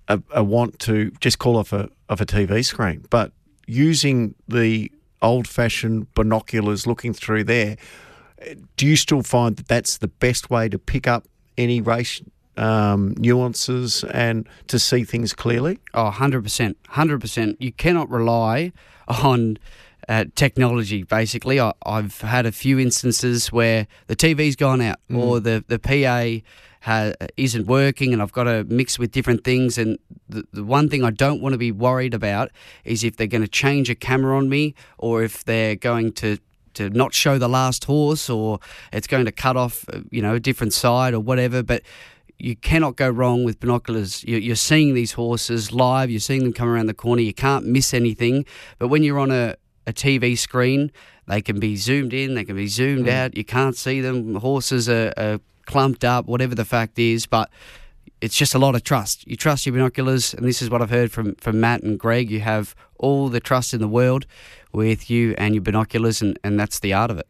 a 0.06 0.22
a 0.32 0.44
want 0.44 0.78
to 0.80 1.10
just 1.20 1.38
call 1.38 1.56
off 1.56 1.72
a 1.72 1.88
of 2.08 2.20
a 2.20 2.26
TV 2.26 2.64
screen, 2.64 3.06
but 3.10 3.32
using 3.66 4.34
the 4.46 4.90
old 5.22 5.46
fashioned 5.46 6.12
binoculars, 6.14 6.86
looking 6.86 7.12
through 7.12 7.44
there. 7.44 7.76
Do 8.76 8.86
you 8.86 8.96
still 8.96 9.22
find 9.22 9.56
that 9.56 9.68
that's 9.68 9.98
the 9.98 10.08
best 10.08 10.50
way 10.50 10.68
to 10.68 10.78
pick 10.78 11.06
up 11.06 11.26
any 11.58 11.80
race 11.80 12.22
um, 12.56 13.14
nuances 13.18 14.04
and 14.04 14.48
to 14.68 14.78
see 14.78 15.04
things 15.04 15.32
clearly? 15.32 15.78
Oh, 15.94 16.10
100%. 16.14 16.74
100%. 16.90 17.56
You 17.58 17.72
cannot 17.72 18.10
rely 18.10 18.72
on 19.08 19.58
uh, 20.08 20.24
technology, 20.34 21.02
basically. 21.02 21.60
I, 21.60 21.72
I've 21.84 22.20
had 22.20 22.46
a 22.46 22.52
few 22.52 22.78
instances 22.78 23.52
where 23.52 23.86
the 24.06 24.16
TV's 24.16 24.56
gone 24.56 24.80
out 24.80 24.98
or 25.12 25.40
the, 25.40 25.64
the 25.68 25.78
PA 25.78 26.44
ha, 26.80 27.12
isn't 27.36 27.66
working 27.66 28.12
and 28.12 28.20
I've 28.22 28.32
got 28.32 28.44
to 28.44 28.64
mix 28.64 28.98
with 28.98 29.12
different 29.12 29.44
things. 29.44 29.78
And 29.78 29.98
the, 30.28 30.44
the 30.52 30.64
one 30.64 30.88
thing 30.88 31.04
I 31.04 31.10
don't 31.10 31.40
want 31.40 31.52
to 31.52 31.58
be 31.58 31.72
worried 31.72 32.14
about 32.14 32.50
is 32.84 33.04
if 33.04 33.16
they're 33.16 33.26
going 33.26 33.42
to 33.42 33.48
change 33.48 33.90
a 33.90 33.94
camera 33.94 34.36
on 34.36 34.48
me 34.48 34.74
or 34.98 35.22
if 35.22 35.44
they're 35.44 35.76
going 35.76 36.12
to 36.14 36.38
to 36.72 36.88
not 36.88 37.12
show 37.12 37.36
the 37.36 37.48
last 37.48 37.84
horse 37.84 38.30
or 38.30 38.60
it's 38.92 39.08
going 39.08 39.24
to 39.24 39.32
cut 39.32 39.56
off 39.56 39.84
uh, 39.92 39.98
you 40.12 40.22
know 40.22 40.36
a 40.36 40.40
different 40.40 40.72
side 40.72 41.12
or 41.12 41.18
whatever 41.18 41.64
but 41.64 41.82
you 42.40 42.56
cannot 42.56 42.96
go 42.96 43.08
wrong 43.08 43.44
with 43.44 43.60
binoculars. 43.60 44.24
You're, 44.24 44.40
you're 44.40 44.56
seeing 44.56 44.94
these 44.94 45.12
horses 45.12 45.72
live, 45.72 46.10
you're 46.10 46.20
seeing 46.20 46.42
them 46.42 46.52
come 46.52 46.68
around 46.68 46.86
the 46.86 46.94
corner, 46.94 47.22
you 47.22 47.34
can't 47.34 47.66
miss 47.66 47.92
anything. 47.92 48.46
But 48.78 48.88
when 48.88 49.02
you're 49.02 49.18
on 49.18 49.30
a, 49.30 49.56
a 49.86 49.92
TV 49.92 50.36
screen, 50.38 50.90
they 51.26 51.42
can 51.42 51.60
be 51.60 51.76
zoomed 51.76 52.12
in, 52.14 52.34
they 52.34 52.44
can 52.44 52.56
be 52.56 52.66
zoomed 52.66 53.08
out, 53.08 53.36
you 53.36 53.44
can't 53.44 53.76
see 53.76 54.00
them. 54.00 54.36
Horses 54.36 54.88
are, 54.88 55.12
are 55.16 55.38
clumped 55.70 56.04
up, 56.04 56.26
whatever 56.26 56.54
the 56.54 56.64
fact 56.64 56.98
is. 56.98 57.26
But 57.26 57.50
it's 58.20 58.36
just 58.36 58.54
a 58.54 58.58
lot 58.58 58.74
of 58.74 58.82
trust. 58.82 59.26
You 59.26 59.36
trust 59.36 59.66
your 59.66 59.72
binoculars, 59.72 60.34
and 60.34 60.46
this 60.46 60.60
is 60.60 60.68
what 60.68 60.82
I've 60.82 60.90
heard 60.90 61.10
from, 61.12 61.34
from 61.36 61.60
Matt 61.60 61.82
and 61.82 61.98
Greg. 61.98 62.30
You 62.30 62.40
have 62.40 62.74
all 62.98 63.28
the 63.28 63.40
trust 63.40 63.72
in 63.72 63.80
the 63.80 63.88
world 63.88 64.26
with 64.72 65.10
you 65.10 65.34
and 65.38 65.54
your 65.54 65.62
binoculars, 65.62 66.20
and, 66.20 66.38
and 66.44 66.58
that's 66.58 66.80
the 66.80 66.92
art 66.92 67.10
of 67.10 67.18
it. 67.18 67.26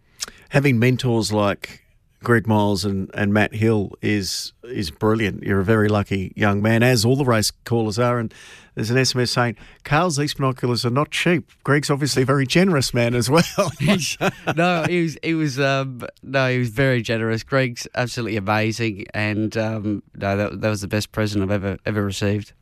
Having 0.50 0.78
mentors 0.78 1.32
like 1.32 1.84
Greg 2.22 2.46
Miles 2.46 2.84
and, 2.84 3.10
and 3.14 3.32
Matt 3.32 3.54
Hill 3.54 3.92
is 4.02 4.52
is 4.64 4.90
brilliant. 4.90 5.42
You're 5.42 5.60
a 5.60 5.64
very 5.64 5.88
lucky 5.88 6.32
young 6.36 6.60
man, 6.60 6.82
as 6.82 7.04
all 7.04 7.16
the 7.16 7.24
race 7.24 7.50
callers 7.64 7.98
are. 7.98 8.18
And 8.18 8.32
there's 8.74 8.90
an 8.90 8.96
SMS 8.98 9.30
saying, 9.30 9.56
Carl 9.84 10.10
Zeiss 10.10 10.34
binoculars 10.34 10.84
are 10.84 10.90
not 10.90 11.10
cheap. 11.10 11.50
Greg's 11.64 11.90
obviously 11.90 12.22
a 12.22 12.26
very 12.26 12.46
generous 12.46 12.92
man 12.92 13.14
as 13.14 13.30
well. 13.30 13.42
no, 14.56 14.84
he 14.84 15.02
was 15.02 15.18
he 15.22 15.34
was 15.34 15.58
um, 15.58 16.02
no, 16.22 16.50
he 16.50 16.58
was 16.58 16.68
very 16.68 17.02
generous. 17.02 17.42
Greg's 17.42 17.88
absolutely 17.94 18.36
amazing, 18.36 19.06
and 19.14 19.56
um, 19.56 20.02
no, 20.14 20.36
that, 20.36 20.60
that 20.60 20.68
was 20.68 20.82
the 20.82 20.88
best 20.88 21.12
present 21.12 21.42
I've 21.42 21.50
ever 21.50 21.78
ever 21.86 22.04
received. 22.04 22.52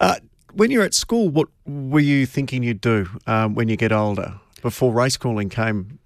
uh, 0.00 0.16
when 0.54 0.70
you're 0.70 0.82
at 0.82 0.92
school, 0.94 1.28
what 1.30 1.48
were 1.66 2.00
you 2.00 2.26
thinking 2.26 2.62
you'd 2.62 2.80
do 2.82 3.08
um, 3.26 3.54
when 3.54 3.68
you 3.68 3.76
get 3.76 3.90
older? 3.92 4.38
Before 4.60 4.92
race 4.92 5.16
calling 5.16 5.48
came, 5.48 5.98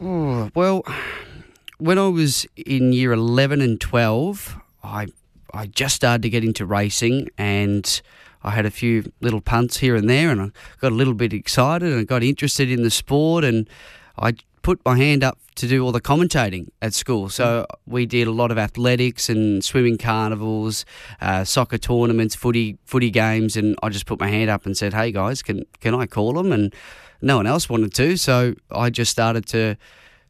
Oh, 0.00 0.50
well, 0.54 0.82
when 1.80 1.98
I 1.98 2.08
was 2.08 2.46
in 2.56 2.92
year 2.92 3.12
11 3.12 3.60
and 3.60 3.80
12, 3.80 4.58
I 4.84 5.08
I 5.52 5.66
just 5.66 5.96
started 5.96 6.22
to 6.22 6.30
get 6.30 6.44
into 6.44 6.64
racing 6.64 7.28
and 7.36 8.00
I 8.44 8.50
had 8.50 8.66
a 8.66 8.70
few 8.70 9.12
little 9.20 9.40
punts 9.40 9.78
here 9.78 9.96
and 9.96 10.08
there 10.08 10.30
and 10.30 10.40
I 10.40 10.50
got 10.80 10.92
a 10.92 10.94
little 10.94 11.14
bit 11.14 11.32
excited 11.32 11.90
and 11.90 12.00
I 12.00 12.04
got 12.04 12.22
interested 12.22 12.70
in 12.70 12.84
the 12.84 12.90
sport 12.90 13.42
and 13.42 13.68
I 14.16 14.34
put 14.62 14.80
my 14.84 14.96
hand 14.96 15.24
up 15.24 15.38
to 15.56 15.66
do 15.66 15.84
all 15.84 15.90
the 15.90 16.00
commentating 16.00 16.68
at 16.80 16.94
school. 16.94 17.28
So 17.30 17.66
we 17.84 18.06
did 18.06 18.28
a 18.28 18.30
lot 18.30 18.52
of 18.52 18.58
athletics 18.58 19.28
and 19.28 19.64
swimming 19.64 19.98
carnivals, 19.98 20.84
uh, 21.20 21.42
soccer 21.44 21.78
tournaments, 21.78 22.36
footy 22.36 22.78
footy 22.84 23.10
games, 23.10 23.56
and 23.56 23.74
I 23.82 23.88
just 23.88 24.06
put 24.06 24.20
my 24.20 24.28
hand 24.28 24.50
up 24.50 24.66
and 24.66 24.76
said, 24.76 24.94
"Hey 24.94 25.10
guys, 25.10 25.42
can 25.42 25.64
can 25.80 25.94
I 25.94 26.06
call 26.06 26.34
them?" 26.34 26.52
And 26.52 26.72
no 27.20 27.38
one 27.38 27.46
else 27.46 27.68
wanted 27.68 27.92
to, 27.94 28.16
so 28.16 28.54
I 28.70 28.90
just 28.90 29.10
started 29.10 29.46
to 29.46 29.76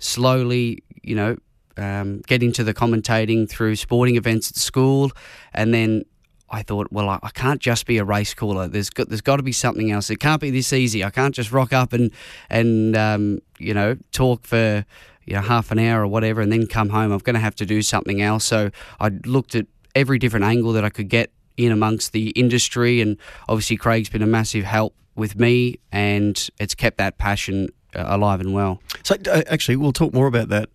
slowly, 0.01 0.83
you 1.03 1.15
know, 1.15 1.37
um, 1.77 2.23
into 2.29 2.65
the 2.65 2.75
commentating 2.75 3.49
through 3.49 3.77
sporting 3.77 4.17
events 4.17 4.51
at 4.51 4.57
school, 4.57 5.11
and 5.53 5.73
then 5.73 6.05
I 6.51 6.63
thought, 6.63 6.89
well, 6.91 7.09
I, 7.09 7.19
I 7.23 7.31
can't 7.31 7.61
just 7.61 7.87
be 7.87 7.99
a 7.99 8.05
race 8.05 8.35
caller. 8.35 8.67
There's 8.67 8.91
got 8.91 9.09
there's 9.09 9.21
got 9.21 9.37
to 9.37 9.43
be 9.43 9.53
something 9.53 9.91
else. 9.91 10.11
It 10.11 10.19
can't 10.19 10.41
be 10.41 10.51
this 10.51 10.73
easy. 10.73 11.05
I 11.05 11.11
can't 11.11 11.35
just 11.35 11.53
rock 11.53 11.73
up 11.73 11.93
and 11.93 12.11
and 12.49 12.97
um, 12.97 13.41
you 13.59 13.73
know 13.73 13.97
talk 14.13 14.47
for 14.47 14.85
you 15.27 15.35
know 15.35 15.43
half 15.43 15.71
an 15.71 15.79
hour 15.79 16.03
or 16.03 16.09
whatever, 16.09 16.41
and 16.41 16.53
then 16.53 16.67
come 16.67 16.89
home. 16.89 17.13
I'm 17.13 17.19
going 17.19 17.35
to 17.35 17.41
have 17.41 17.55
to 17.57 17.67
do 17.67 17.83
something 17.83 18.21
else. 18.21 18.45
So 18.45 18.71
I 18.99 19.11
looked 19.25 19.55
at 19.55 19.67
every 19.95 20.19
different 20.19 20.45
angle 20.45 20.73
that 20.73 20.85
I 20.85 20.91
could 20.91 21.09
get 21.09 21.31
in 21.57 21.73
amongst 21.73 22.13
the 22.13 22.31
industry, 22.31 23.01
and 23.01 23.17
obviously 23.49 23.77
Craig's 23.77 24.09
been 24.09 24.23
a 24.23 24.27
massive 24.27 24.65
help 24.65 24.95
with 25.15 25.39
me, 25.39 25.79
and 25.93 26.49
it's 26.59 26.75
kept 26.75 26.99
that 26.99 27.19
passion 27.19 27.69
uh, 27.95 28.05
alive 28.07 28.41
and 28.41 28.53
well. 28.53 28.83
So 29.05 29.17
uh, 29.31 29.43
actually, 29.47 29.77
we'll 29.77 29.93
talk 29.93 30.13
more 30.13 30.27
about 30.27 30.49
that. 30.49 30.69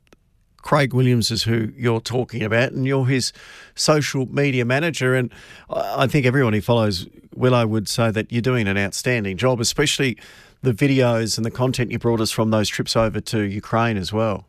Craig 0.65 0.95
Williams 0.95 1.29
is 1.29 1.43
who 1.43 1.71
you're 1.77 2.01
talking 2.01 2.41
about, 2.41 2.71
and 2.71 2.87
you're 2.87 3.05
his 3.05 3.31
social 3.75 4.25
media 4.25 4.65
manager. 4.65 5.13
And 5.13 5.31
I 5.69 6.07
think 6.07 6.25
everyone 6.25 6.53
who 6.53 6.61
follows 6.61 7.07
Willow 7.35 7.67
would 7.67 7.87
say 7.87 8.09
that 8.09 8.31
you're 8.31 8.41
doing 8.41 8.67
an 8.67 8.75
outstanding 8.75 9.37
job, 9.37 9.61
especially 9.61 10.17
the 10.63 10.73
videos 10.73 11.37
and 11.37 11.45
the 11.45 11.51
content 11.51 11.91
you 11.91 11.99
brought 11.99 12.19
us 12.19 12.31
from 12.31 12.49
those 12.49 12.67
trips 12.67 12.95
over 12.95 13.21
to 13.21 13.41
Ukraine 13.43 13.95
as 13.95 14.11
well. 14.11 14.47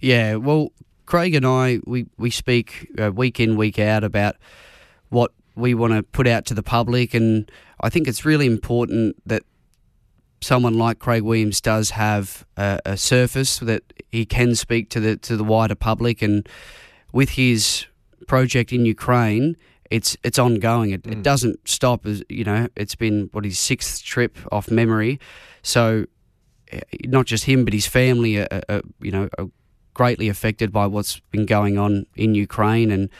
Yeah, 0.00 0.34
well, 0.34 0.72
Craig 1.06 1.32
and 1.32 1.46
I, 1.46 1.78
we, 1.86 2.06
we 2.18 2.30
speak 2.30 2.90
uh, 2.98 3.12
week 3.12 3.38
in, 3.38 3.56
week 3.56 3.78
out 3.78 4.02
about 4.02 4.34
what 5.10 5.30
we 5.54 5.74
want 5.74 5.92
to 5.92 6.02
put 6.02 6.26
out 6.26 6.44
to 6.46 6.54
the 6.54 6.64
public. 6.64 7.14
And 7.14 7.48
I 7.80 7.88
think 7.88 8.08
it's 8.08 8.24
really 8.24 8.46
important 8.46 9.16
that 9.26 9.44
someone 10.42 10.76
like 10.76 10.98
Craig 10.98 11.22
Williams 11.22 11.60
does 11.60 11.90
have 11.90 12.44
a, 12.56 12.80
a 12.84 12.96
surface 12.96 13.58
that 13.60 13.82
he 14.10 14.26
can 14.26 14.54
speak 14.54 14.90
to 14.90 15.00
the 15.00 15.16
to 15.18 15.36
the 15.36 15.44
wider 15.44 15.74
public. 15.74 16.20
And 16.22 16.46
with 17.12 17.30
his 17.30 17.86
project 18.26 18.72
in 18.72 18.84
Ukraine, 18.84 19.56
it's 19.90 20.16
it's 20.22 20.38
ongoing. 20.38 20.90
It, 20.90 21.06
it 21.06 21.22
doesn't 21.22 21.68
stop. 21.68 22.06
As 22.06 22.22
you 22.28 22.44
know, 22.44 22.68
it's 22.76 22.94
been 22.94 23.28
what 23.32 23.44
his 23.44 23.58
sixth 23.58 24.04
trip 24.04 24.36
off 24.50 24.70
memory. 24.70 25.20
So 25.62 26.06
eh, 26.70 26.80
not 27.04 27.26
just 27.26 27.44
him, 27.44 27.64
but 27.64 27.72
his 27.72 27.86
family 27.86 28.38
are, 28.38 28.48
are, 28.50 28.62
are, 28.68 28.82
you 29.00 29.12
know 29.12 29.28
are 29.38 29.48
greatly 29.94 30.28
affected 30.28 30.72
by 30.72 30.86
what's 30.86 31.20
been 31.30 31.46
going 31.46 31.78
on 31.78 32.06
in 32.16 32.34
Ukraine. 32.34 32.90
And 32.90 33.10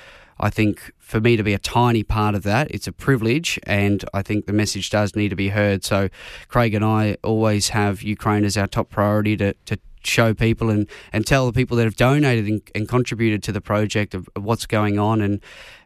I 0.43 0.51
think 0.51 0.93
for 0.99 1.21
me 1.21 1.37
to 1.37 1.43
be 1.43 1.55
a 1.55 1.59
tiny 1.59 2.03
part 2.03 2.35
of 2.35 2.43
that, 2.43 2.71
it's 2.71 2.89
a 2.89 2.93
privilege, 2.93 3.61
and 3.63 4.05
I 4.13 4.23
think 4.23 4.47
the 4.47 4.53
message 4.53 4.91
does 4.91 5.15
need 5.15 5.29
to 5.29 5.37
be 5.37 5.51
heard. 5.51 5.85
So 5.85 6.09
Craig 6.49 6.75
and 6.75 6.85
I 6.85 7.17
always 7.23 7.69
have 7.71 8.03
Ukraine 8.03 8.45
as 8.45 8.57
our 8.57 8.67
top 8.67 8.91
priority 8.91 9.37
to. 9.39 9.55
to 9.67 9.79
show 10.05 10.35
people 10.35 10.69
and, 10.69 10.89
and 11.13 11.25
tell 11.25 11.47
the 11.47 11.53
people 11.53 11.77
that 11.77 11.85
have 11.85 11.95
donated 11.95 12.45
and, 12.49 12.61
and 12.75 12.89
contributed 12.89 13.41
to 13.41 13.53
the 13.53 13.61
project 13.61 14.15
of, 14.15 14.29
of 14.35 14.43
what's 14.43 14.67
going 14.67 14.99
on 14.99 15.21
and 15.21 15.41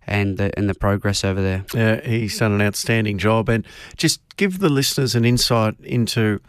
and 0.07 0.39
the, 0.39 0.57
and 0.59 0.71
the 0.71 0.75
progress 0.75 1.23
over 1.23 1.43
there. 1.43 1.67
Yeah, 1.75 2.01
he's 2.01 2.39
done 2.39 2.53
an 2.53 2.63
outstanding 2.63 3.19
job. 3.19 3.51
And 3.51 3.67
just 3.99 4.23
give 4.37 4.61
the 4.61 4.71
listeners 4.71 5.15
an 5.15 5.27
insight 5.27 5.79
into 5.81 6.41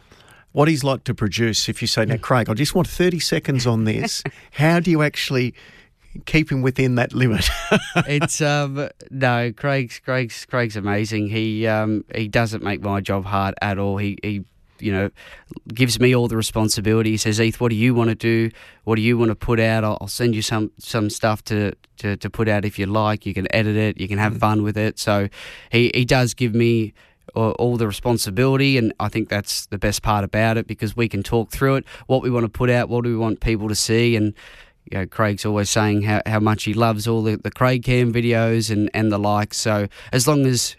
what 0.52 0.68
he's 0.68 0.84
like 0.84 1.04
to 1.06 1.14
produce. 1.14 1.68
If 1.68 1.82
you 1.82 1.88
say, 1.88 2.06
now, 2.06 2.18
Craig, 2.18 2.50
I 2.50 2.54
just 2.54 2.76
want 2.76 2.88
30 2.88 3.20
seconds 3.20 3.68
on 3.68 3.84
this, 3.84 4.24
how 4.52 4.80
do 4.80 4.92
you 4.92 5.02
actually 5.02 5.54
keep 6.26 6.52
him 6.52 6.62
within 6.62 6.96
that 6.96 7.14
limit? 7.14 7.50
it's 7.96 8.42
um 8.42 8.90
no 9.12 9.52
Craig's 9.52 10.00
Craig's 10.00 10.46
Craig's 10.46 10.76
amazing. 10.76 11.30
He 11.30 11.68
um 11.68 12.04
he 12.14 12.28
doesn't 12.28 12.64
make 12.64 12.82
my 12.82 13.02
job 13.02 13.26
hard 13.26 13.56
at 13.62 13.78
all. 13.78 13.98
He 13.98 14.18
he 14.22 14.44
you 14.80 14.92
know 14.92 15.10
gives 15.74 16.00
me 16.00 16.16
all 16.16 16.28
the 16.28 16.38
responsibility. 16.38 17.12
He 17.12 17.18
says, 17.18 17.40
"Eth, 17.40 17.60
what 17.60 17.70
do 17.70 17.76
you 17.76 17.94
want 17.94 18.10
to 18.10 18.16
do? 18.16 18.52
What 18.84 18.96
do 18.96 19.02
you 19.02 19.18
want 19.18 19.30
to 19.30 19.36
put 19.36 19.60
out? 19.60 19.84
I'll, 19.84 19.98
I'll 20.02 20.08
send 20.08 20.36
you 20.36 20.42
some 20.42 20.72
some 20.78 21.10
stuff 21.10 21.44
to, 21.46 21.74
to 21.98 22.18
to 22.18 22.30
put 22.30 22.48
out 22.48 22.66
if 22.66 22.78
you 22.78 22.86
like. 22.86 23.26
You 23.26 23.34
can 23.34 23.54
edit 23.54 23.76
it. 23.76 24.00
You 24.00 24.08
can 24.08 24.18
have 24.18 24.38
fun 24.38 24.64
with 24.64 24.78
it." 24.78 25.00
So 25.00 25.30
he 25.72 25.92
he 25.94 26.06
does 26.06 26.34
give 26.34 26.54
me 26.54 26.94
all 27.36 27.78
the 27.78 27.88
responsibility, 27.88 28.78
and 28.78 28.94
I 29.00 29.10
think 29.10 29.30
that's 29.30 29.68
the 29.68 29.78
best 29.78 30.02
part 30.02 30.24
about 30.24 30.58
it 30.58 30.66
because 30.66 30.96
we 30.96 31.08
can 31.08 31.24
talk 31.24 31.52
through 31.52 31.76
it, 31.76 31.86
what 32.08 32.24
we 32.24 32.30
want 32.30 32.46
to 32.46 32.50
put 32.50 32.70
out, 32.70 32.90
what 32.90 33.04
do 33.04 33.10
we 33.10 33.18
want 33.18 33.42
people 33.42 33.68
to 33.68 33.76
see, 33.76 34.16
and 34.16 34.34
you 34.92 35.00
know, 35.00 35.06
Craig's 35.06 35.46
always 35.46 35.70
saying 35.70 36.04
how, 36.04 36.22
how 36.26 36.40
much 36.40 36.64
he 36.64 36.74
loves 36.74 37.08
all 37.08 37.22
the, 37.24 37.38
the 37.38 37.52
Craig 37.52 37.84
Cam 37.84 38.14
videos 38.14 38.72
and, 38.72 38.90
and 38.94 39.12
the 39.12 39.18
like. 39.18 39.54
So 39.54 39.88
as 40.12 40.28
long 40.28 40.46
as 40.46 40.76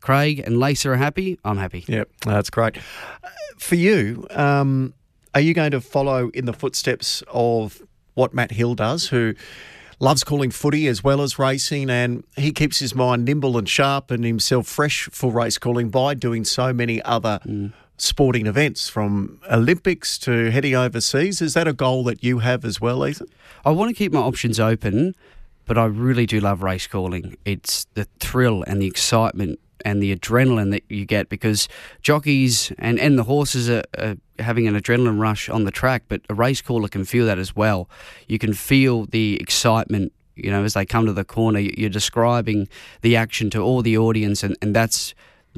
Craig 0.00 0.40
and 0.40 0.58
Lisa 0.58 0.90
are 0.90 0.96
happy, 0.96 1.38
I'm 1.44 1.58
happy. 1.58 1.84
Yep, 1.86 2.08
that's 2.24 2.50
great. 2.50 2.78
For 3.58 3.74
you, 3.74 4.26
um, 4.30 4.94
are 5.34 5.40
you 5.40 5.54
going 5.54 5.70
to 5.72 5.80
follow 5.80 6.30
in 6.30 6.46
the 6.46 6.52
footsteps 6.52 7.22
of 7.28 7.82
what 8.14 8.34
Matt 8.34 8.52
Hill 8.52 8.74
does, 8.74 9.08
who 9.08 9.34
loves 10.00 10.24
calling 10.24 10.50
footy 10.50 10.88
as 10.88 11.04
well 11.04 11.20
as 11.20 11.38
racing, 11.38 11.90
and 11.90 12.24
he 12.36 12.52
keeps 12.52 12.78
his 12.78 12.94
mind 12.94 13.24
nimble 13.24 13.56
and 13.58 13.68
sharp 13.68 14.10
and 14.10 14.24
himself 14.24 14.66
fresh 14.66 15.08
for 15.12 15.30
race 15.30 15.58
calling 15.58 15.90
by 15.90 16.14
doing 16.14 16.44
so 16.44 16.72
many 16.72 17.02
other 17.02 17.40
sporting 18.00 18.46
events, 18.46 18.88
from 18.88 19.40
Olympics 19.50 20.18
to 20.18 20.50
heading 20.50 20.74
overseas? 20.74 21.40
Is 21.40 21.54
that 21.54 21.68
a 21.68 21.72
goal 21.72 22.04
that 22.04 22.24
you 22.24 22.38
have 22.38 22.64
as 22.64 22.80
well, 22.80 23.06
Ethan? 23.06 23.28
I 23.64 23.70
want 23.70 23.90
to 23.90 23.94
keep 23.94 24.12
my 24.12 24.20
options 24.20 24.58
open, 24.58 25.14
but 25.66 25.76
I 25.78 25.84
really 25.84 26.26
do 26.26 26.40
love 26.40 26.62
race 26.62 26.86
calling. 26.86 27.36
It's 27.44 27.86
the 27.94 28.06
thrill 28.18 28.62
and 28.66 28.80
the 28.80 28.86
excitement 28.86 29.60
and 29.84 30.02
the 30.02 30.14
adrenaline 30.14 30.70
that 30.72 30.82
you 30.88 31.04
get 31.04 31.28
because 31.28 31.68
jockeys 32.02 32.72
and, 32.78 32.98
and 32.98 33.18
the 33.18 33.24
horses 33.24 33.70
are, 33.70 33.82
are 33.98 34.16
having 34.38 34.66
an 34.66 34.78
adrenaline 34.78 35.20
rush 35.20 35.48
on 35.48 35.64
the 35.64 35.70
track, 35.70 36.04
but 36.08 36.20
a 36.28 36.34
race 36.34 36.60
caller 36.60 36.88
can 36.88 37.04
feel 37.04 37.26
that 37.26 37.38
as 37.38 37.54
well. 37.54 37.88
You 38.28 38.38
can 38.38 38.52
feel 38.52 39.06
the 39.06 39.38
excitement. 39.40 40.12
You 40.36 40.50
know, 40.50 40.64
as 40.64 40.74
they 40.74 40.86
come 40.86 41.06
to 41.06 41.12
the 41.12 41.24
corner, 41.24 41.58
you're 41.58 41.90
describing 41.90 42.68
the 43.02 43.14
action 43.14 43.50
to 43.50 43.60
all 43.60 43.82
the 43.82 43.98
audience, 43.98 44.42
and, 44.42 44.56
and 44.62 44.74
that's 44.74 45.14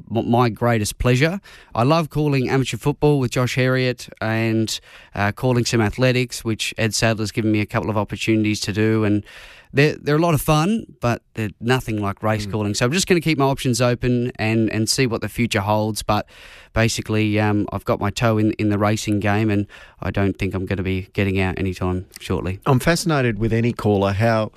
my 0.08 0.48
greatest 0.48 0.98
pleasure. 0.98 1.40
I 1.74 1.82
love 1.82 2.10
calling 2.10 2.48
amateur 2.48 2.76
football 2.76 3.18
with 3.18 3.32
Josh 3.32 3.54
Harriet 3.56 4.08
and 4.20 4.78
uh, 5.14 5.32
calling 5.32 5.64
some 5.64 5.80
athletics, 5.80 6.44
which 6.44 6.74
Ed 6.78 6.94
Sadler's 6.94 7.32
given 7.32 7.52
me 7.52 7.60
a 7.60 7.66
couple 7.66 7.90
of 7.90 7.96
opportunities 7.96 8.60
to 8.60 8.72
do, 8.72 9.04
and 9.04 9.24
they're 9.72 9.96
they're 9.96 10.16
a 10.16 10.20
lot 10.20 10.34
of 10.34 10.40
fun, 10.40 10.86
but 11.00 11.22
they're 11.34 11.50
nothing 11.60 12.00
like 12.00 12.22
race 12.22 12.46
calling. 12.46 12.74
So 12.74 12.84
I'm 12.84 12.92
just 12.92 13.06
going 13.06 13.20
to 13.20 13.24
keep 13.24 13.38
my 13.38 13.46
options 13.46 13.80
open 13.80 14.32
and 14.36 14.70
and 14.70 14.88
see 14.88 15.06
what 15.06 15.20
the 15.20 15.28
future 15.28 15.60
holds. 15.60 16.02
But 16.02 16.26
basically, 16.72 17.40
um, 17.40 17.66
I've 17.72 17.84
got 17.84 18.00
my 18.00 18.10
toe 18.10 18.38
in 18.38 18.52
in 18.52 18.68
the 18.68 18.78
racing 18.78 19.20
game, 19.20 19.50
and 19.50 19.66
I 20.00 20.10
don't 20.10 20.38
think 20.38 20.54
I'm 20.54 20.66
going 20.66 20.76
to 20.76 20.82
be 20.82 21.08
getting 21.14 21.40
out 21.40 21.58
anytime 21.58 22.06
shortly. 22.20 22.60
I'm 22.66 22.80
fascinated 22.80 23.38
with 23.38 23.52
any 23.52 23.72
caller 23.72 24.12
how 24.12 24.52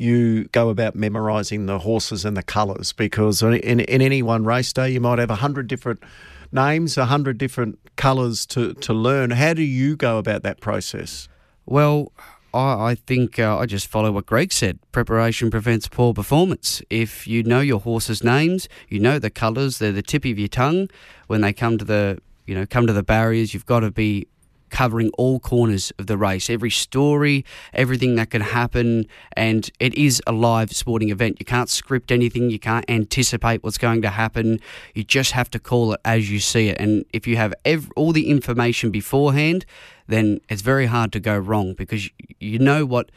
you 0.00 0.44
go 0.48 0.70
about 0.70 0.94
memorising 0.94 1.66
the 1.66 1.80
horses 1.80 2.24
and 2.24 2.36
the 2.36 2.42
colours 2.42 2.92
because 2.92 3.42
in, 3.42 3.54
in 3.54 3.80
any 4.02 4.22
one 4.22 4.44
race 4.44 4.72
day 4.72 4.90
you 4.90 5.00
might 5.00 5.18
have 5.18 5.30
a 5.30 5.36
hundred 5.36 5.66
different 5.66 6.02
names, 6.50 6.96
a 6.96 7.04
hundred 7.06 7.38
different 7.38 7.78
colours 7.96 8.46
to, 8.46 8.74
to 8.74 8.94
learn. 8.94 9.30
How 9.30 9.52
do 9.52 9.62
you 9.62 9.96
go 9.96 10.18
about 10.18 10.42
that 10.42 10.60
process? 10.60 11.28
Well, 11.66 12.12
I, 12.54 12.90
I 12.90 12.94
think 12.94 13.38
uh, 13.38 13.58
I 13.58 13.66
just 13.66 13.86
follow 13.86 14.10
what 14.12 14.26
Greg 14.26 14.52
said. 14.52 14.78
Preparation 14.90 15.50
prevents 15.50 15.86
poor 15.86 16.14
performance. 16.14 16.82
If 16.90 17.26
you 17.26 17.42
know 17.42 17.60
your 17.60 17.80
horse's 17.80 18.24
names, 18.24 18.68
you 18.88 18.98
know 18.98 19.18
the 19.18 19.30
colours, 19.30 19.78
they're 19.78 19.92
the 19.92 20.02
tip 20.02 20.24
of 20.24 20.38
your 20.38 20.48
tongue. 20.48 20.88
When 21.26 21.42
they 21.42 21.52
come 21.52 21.78
to 21.78 21.84
the 21.84 22.18
you 22.46 22.54
know 22.54 22.66
come 22.66 22.86
to 22.86 22.92
the 22.92 23.02
barriers, 23.02 23.54
you've 23.54 23.66
got 23.66 23.80
to 23.80 23.90
be 23.90 24.26
covering 24.70 25.10
all 25.18 25.40
corners 25.40 25.92
of 25.98 26.06
the 26.06 26.16
race, 26.16 26.48
every 26.48 26.70
story, 26.70 27.44
everything 27.72 28.14
that 28.16 28.30
can 28.30 28.42
happen, 28.42 29.06
and 29.32 29.70
it 29.78 29.94
is 29.94 30.22
a 30.26 30.32
live 30.32 30.72
sporting 30.72 31.10
event. 31.10 31.36
You 31.38 31.46
can't 31.46 31.68
script 31.68 32.10
anything, 32.10 32.50
you 32.50 32.58
can't 32.58 32.88
anticipate 32.88 33.62
what's 33.62 33.78
going 33.78 34.02
to 34.02 34.10
happen. 34.10 34.60
You 34.94 35.04
just 35.04 35.32
have 35.32 35.50
to 35.50 35.58
call 35.58 35.92
it 35.92 36.00
as 36.04 36.30
you 36.30 36.40
see 36.40 36.68
it. 36.68 36.78
And 36.80 37.04
if 37.12 37.26
you 37.26 37.36
have 37.36 37.54
ev- 37.64 37.90
all 37.96 38.12
the 38.12 38.28
information 38.30 38.90
beforehand, 38.90 39.66
then 40.06 40.40
it's 40.48 40.62
very 40.62 40.86
hard 40.86 41.12
to 41.12 41.20
go 41.20 41.38
wrong 41.38 41.74
because 41.74 42.08
you 42.38 42.58
know 42.58 42.84
what 42.84 43.10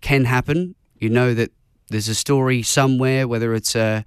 can 0.00 0.24
happen. 0.24 0.74
You 0.98 1.08
know 1.08 1.34
that 1.34 1.52
there's 1.88 2.08
a 2.08 2.14
story 2.14 2.62
somewhere, 2.62 3.26
whether 3.26 3.54
it's 3.54 3.74
a 3.74 4.04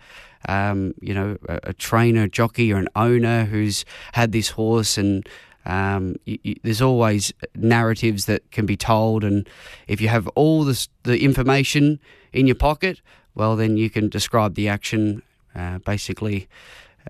um, 0.47 0.93
you 1.01 1.13
know 1.13 1.37
a, 1.47 1.59
a 1.63 1.73
trainer, 1.73 2.27
jockey, 2.27 2.73
or 2.73 2.77
an 2.77 2.89
owner 2.95 3.45
who's 3.45 3.85
had 4.13 4.31
this 4.31 4.49
horse 4.49 4.97
and 4.97 5.27
um, 5.65 6.15
you, 6.25 6.39
you, 6.43 6.55
there's 6.63 6.81
always 6.81 7.33
narratives 7.55 8.25
that 8.25 8.49
can 8.51 8.65
be 8.65 8.77
told, 8.77 9.23
and 9.23 9.47
if 9.87 10.01
you 10.01 10.07
have 10.07 10.27
all 10.29 10.63
this, 10.63 10.89
the 11.03 11.23
information 11.23 11.99
in 12.33 12.47
your 12.47 12.55
pocket, 12.55 13.01
well, 13.35 13.55
then 13.55 13.77
you 13.77 13.89
can 13.89 14.09
describe 14.09 14.55
the 14.55 14.67
action 14.67 15.21
uh, 15.55 15.79
basically 15.79 16.47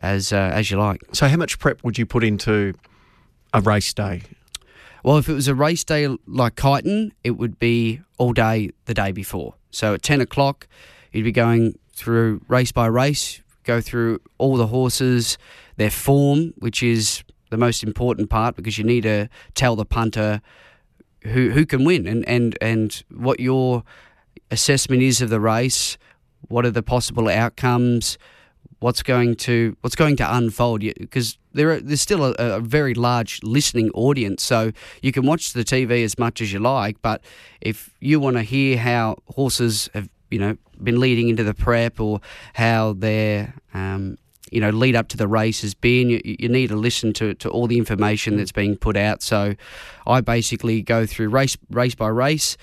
as 0.01 0.34
uh, 0.34 0.51
as 0.53 0.72
you 0.72 0.77
like. 0.77 1.01
So, 1.13 1.27
how 1.27 1.38
much 1.38 1.60
prep 1.60 1.84
would 1.84 1.98
you 1.98 2.05
put 2.05 2.24
into 2.24 2.74
a 3.53 3.62
race 3.62 3.93
day? 3.93 4.24
Well, 5.03 5.17
if 5.17 5.27
it 5.27 5.34
was 5.34 5.48
a 5.48 5.55
race 5.55 5.84
day 5.84 6.08
like 6.27 6.55
Kyneton, 6.55 7.12
it 7.24 7.31
would 7.31 7.58
be 7.58 8.01
all 8.17 8.34
day 8.34 8.70
the 8.86 8.93
day 8.93 9.12
before. 9.12 9.55
So 9.72 9.96
at 9.96 10.03
10 10.03 10.22
o'clock, 10.22 10.67
you'd 11.12 11.24
be 11.24 11.31
going 11.31 11.77
through 11.93 12.41
race 12.48 12.72
by 12.72 12.86
race, 12.86 13.41
go 13.63 13.81
through 13.81 14.22
all 14.38 14.58
the 14.58 14.67
horses, 14.67 15.38
their 15.77 15.89
form, 15.89 16.53
which 16.58 16.84
is 16.84 17.24
the 17.51 17.58
most 17.58 17.84
important 17.84 18.29
part 18.29 18.55
because 18.55 18.77
you 18.77 18.84
need 18.84 19.03
to 19.03 19.29
tell 19.53 19.75
the 19.75 19.86
punter 19.86 20.41
who 21.24 21.51
who 21.51 21.65
can 21.65 21.84
win. 21.84 22.08
And, 22.08 22.27
and, 22.27 22.58
and 22.60 23.03
what 23.12 23.39
your 23.39 23.84
assessment 24.50 25.03
is 25.03 25.22
of 25.22 25.29
the 25.29 25.39
race, 25.39 25.98
what 26.48 26.65
are 26.65 26.72
the 26.72 26.81
possible 26.81 27.29
outcomes, 27.29 28.17
what's 28.79 29.03
going 29.03 29.36
to 29.36 29.77
what's 29.81 29.96
going 29.96 30.15
to 30.17 30.36
unfold. 30.36 30.81
Because 30.81 31.38
there 31.53 31.72
are, 31.72 31.79
there's 31.79 32.01
still 32.01 32.25
a, 32.25 32.34
a, 32.38 32.60
very 32.60 32.93
large 32.93 33.41
listening 33.43 33.91
audience. 33.91 34.41
So 34.41 34.72
you 35.03 35.12
can 35.12 35.25
watch 35.25 35.53
the 35.53 35.63
TV 35.63 36.03
as 36.03 36.17
much 36.17 36.41
as 36.41 36.51
you 36.51 36.60
like 36.60 37.01
but 37.01 37.22
if 37.60 37.91
you 38.00 38.20
want 38.20 38.38
to 38.38 38.43
hear 38.43 38.77
how 38.77 39.17
horses 39.27 39.89
have 39.93 40.10
you 40.31 40.39
know 40.39 40.58
been 40.81 41.00
leading 41.00 41.29
into 41.29 41.43
the 41.43 41.53
prep 41.53 42.00
or 42.00 42.22
how 42.53 42.93
their 42.93 43.53
um, 43.74 44.17
you 44.51 44.60
know 44.62 44.70
lead 44.70 44.96
up 44.96 45.08
to 45.08 45.17
the 45.17 45.27
race 45.27 45.62
has 45.62 45.74
been 45.74 46.10
you, 46.10 46.22
you 46.24 46.50
need 46.50 46.67
to 46.67 46.75
listen 46.75 47.13
to, 47.13 47.34
to 47.36 47.50
all 47.50 47.67
the 47.67 47.77
information 47.77 48.38
that's 48.38 48.51
being 48.51 48.75
put 48.75 48.96
out 48.96 49.22
so 49.22 49.55
I 50.05 50.22
basically 50.22 50.81
go 50.81 51.05
through 51.05 51.29
race 51.29 51.58
race 51.70 51.96
by 51.96 52.10
race 52.10 52.58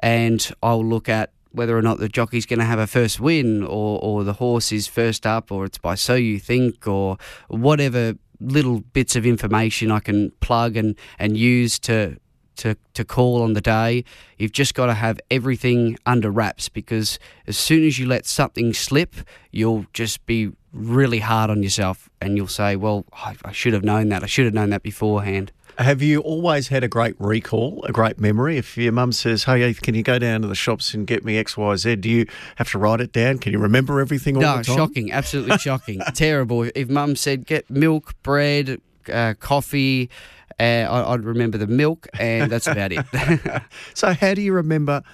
and 0.00 0.50
I'll 0.62 0.84
look 0.84 1.08
at 1.08 1.32
whether 1.52 1.76
or 1.76 1.82
not 1.82 1.98
the 1.98 2.08
jockey's 2.08 2.46
going 2.46 2.58
to 2.58 2.64
have 2.64 2.78
a 2.78 2.86
first 2.86 3.20
win 3.20 3.62
or, 3.64 3.98
or 4.02 4.22
the 4.22 4.34
horse 4.34 4.70
is 4.70 4.86
first 4.86 5.26
up 5.26 5.50
or 5.50 5.64
it's 5.64 5.78
by 5.78 5.94
so 5.94 6.14
you 6.14 6.38
think 6.38 6.86
or 6.86 7.16
whatever 7.48 8.14
little 8.40 8.80
bits 8.80 9.16
of 9.16 9.26
information 9.26 9.90
I 9.90 10.00
can 10.00 10.30
plug 10.40 10.76
and, 10.76 10.96
and 11.18 11.36
use 11.36 11.78
to 11.80 12.18
to, 12.58 12.76
to 12.94 13.04
call 13.04 13.42
on 13.42 13.52
the 13.52 13.60
day. 13.60 14.04
You've 14.36 14.52
just 14.52 14.74
got 14.74 14.86
to 14.86 14.94
have 14.94 15.20
everything 15.30 15.96
under 16.04 16.30
wraps 16.30 16.68
because 16.68 17.18
as 17.46 17.56
soon 17.56 17.84
as 17.84 17.98
you 17.98 18.06
let 18.06 18.26
something 18.26 18.72
slip, 18.74 19.14
you'll 19.52 19.86
just 19.92 20.26
be 20.26 20.50
really 20.72 21.20
hard 21.20 21.50
on 21.50 21.62
yourself 21.62 22.08
and 22.20 22.36
you'll 22.36 22.46
say, 22.46 22.76
Well, 22.76 23.04
I, 23.12 23.36
I 23.44 23.52
should 23.52 23.72
have 23.72 23.84
known 23.84 24.08
that. 24.10 24.22
I 24.22 24.26
should 24.26 24.44
have 24.44 24.54
known 24.54 24.70
that 24.70 24.82
beforehand. 24.82 25.52
Have 25.78 26.02
you 26.02 26.20
always 26.22 26.68
had 26.68 26.82
a 26.82 26.88
great 26.88 27.14
recall, 27.20 27.84
a 27.84 27.92
great 27.92 28.18
memory? 28.18 28.56
If 28.56 28.76
your 28.76 28.90
mum 28.90 29.12
says, 29.12 29.44
"Hey, 29.44 29.72
can 29.74 29.94
you 29.94 30.02
go 30.02 30.18
down 30.18 30.42
to 30.42 30.48
the 30.48 30.56
shops 30.56 30.92
and 30.92 31.06
get 31.06 31.24
me 31.24 31.38
X, 31.38 31.56
Y, 31.56 31.76
Z?" 31.76 31.96
Do 31.96 32.10
you 32.10 32.26
have 32.56 32.68
to 32.72 32.78
write 32.78 33.00
it 33.00 33.12
down? 33.12 33.38
Can 33.38 33.52
you 33.52 33.60
remember 33.60 34.00
everything 34.00 34.34
all 34.36 34.42
no, 34.42 34.56
the 34.56 34.64
time? 34.64 34.76
shocking, 34.76 35.12
absolutely 35.12 35.56
shocking, 35.58 36.00
terrible. 36.14 36.64
If 36.74 36.88
mum 36.88 37.14
said, 37.14 37.46
"Get 37.46 37.70
milk, 37.70 38.14
bread, 38.24 38.80
uh, 39.12 39.34
coffee," 39.38 40.10
uh, 40.58 40.62
I, 40.62 41.12
would 41.12 41.24
remember 41.24 41.58
the 41.58 41.68
milk, 41.68 42.08
and 42.18 42.50
that's 42.50 42.66
about 42.66 42.90
it. 42.90 43.62
so, 43.94 44.14
how 44.14 44.34
do 44.34 44.42
you 44.42 44.54
remember? 44.54 45.04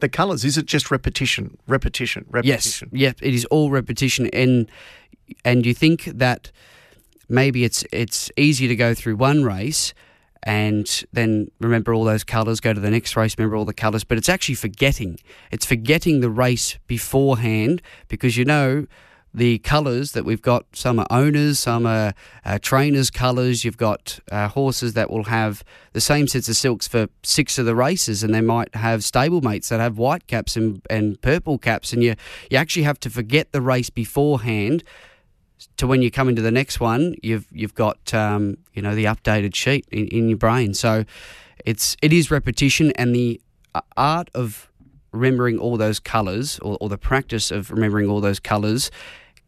The 0.00 0.08
colours? 0.08 0.44
Is 0.44 0.58
it 0.58 0.66
just 0.66 0.90
repetition, 0.90 1.56
repetition, 1.66 2.24
repetition? 2.28 2.88
Yes, 2.92 2.98
yep. 2.98 3.18
It 3.22 3.34
is 3.34 3.44
all 3.46 3.70
repetition, 3.70 4.28
and 4.32 4.70
and 5.44 5.64
you 5.64 5.74
think 5.74 6.04
that 6.04 6.50
maybe 7.28 7.64
it's 7.64 7.84
it's 7.92 8.30
easy 8.36 8.68
to 8.68 8.76
go 8.76 8.94
through 8.94 9.16
one 9.16 9.44
race 9.44 9.94
and 10.44 11.04
then 11.12 11.50
remember 11.58 11.94
all 11.94 12.04
those 12.04 12.22
colours, 12.22 12.60
go 12.60 12.74
to 12.74 12.80
the 12.80 12.90
next 12.90 13.16
race, 13.16 13.36
remember 13.38 13.56
all 13.56 13.64
the 13.64 13.72
colours. 13.72 14.04
But 14.04 14.18
it's 14.18 14.28
actually 14.28 14.56
forgetting. 14.56 15.18
It's 15.50 15.64
forgetting 15.64 16.20
the 16.20 16.28
race 16.28 16.78
beforehand 16.86 17.80
because 18.08 18.36
you 18.36 18.44
know 18.44 18.86
the 19.32 19.58
colours 19.60 20.12
that 20.12 20.24
we've 20.24 20.42
got. 20.42 20.66
Some 20.74 21.00
are 21.00 21.06
owners, 21.10 21.58
some 21.58 21.86
are 21.86 22.12
uh, 22.44 22.58
trainers' 22.60 23.10
colours. 23.10 23.64
You've 23.64 23.78
got 23.78 24.20
uh, 24.30 24.48
horses 24.48 24.92
that 24.92 25.10
will 25.10 25.24
have 25.24 25.64
the 25.94 26.00
same 26.00 26.28
sets 26.28 26.48
of 26.48 26.56
silks 26.56 26.86
for 26.86 27.08
six 27.22 27.58
of 27.58 27.64
the 27.64 27.74
races, 27.74 28.22
and 28.22 28.34
they 28.34 28.42
might 28.42 28.74
have 28.74 29.00
stablemates 29.00 29.68
that 29.68 29.80
have 29.80 29.96
white 29.96 30.26
caps 30.26 30.56
and, 30.56 30.82
and 30.90 31.20
purple 31.22 31.56
caps. 31.56 31.94
And 31.94 32.02
you, 32.02 32.14
you 32.50 32.58
actually 32.58 32.84
have 32.84 33.00
to 33.00 33.10
forget 33.10 33.52
the 33.52 33.62
race 33.62 33.88
beforehand 33.88 34.84
to 35.76 35.86
when 35.86 36.02
you 36.02 36.10
come 36.10 36.28
into 36.28 36.42
the 36.42 36.50
next 36.50 36.80
one, 36.80 37.14
you've 37.22 37.46
you've 37.52 37.74
got 37.74 38.12
um, 38.14 38.56
you 38.72 38.82
know 38.82 38.94
the 38.94 39.04
updated 39.04 39.54
sheet 39.54 39.86
in, 39.90 40.06
in 40.08 40.28
your 40.28 40.38
brain. 40.38 40.74
So 40.74 41.04
it's 41.64 41.96
it 42.02 42.12
is 42.12 42.30
repetition, 42.30 42.92
and 42.92 43.14
the 43.14 43.40
uh, 43.74 43.80
art 43.96 44.30
of 44.34 44.68
remembering 45.12 45.58
all 45.58 45.76
those 45.76 46.00
colours, 46.00 46.58
or, 46.60 46.76
or 46.80 46.88
the 46.88 46.98
practice 46.98 47.50
of 47.50 47.70
remembering 47.70 48.08
all 48.08 48.20
those 48.20 48.40
colours, 48.40 48.90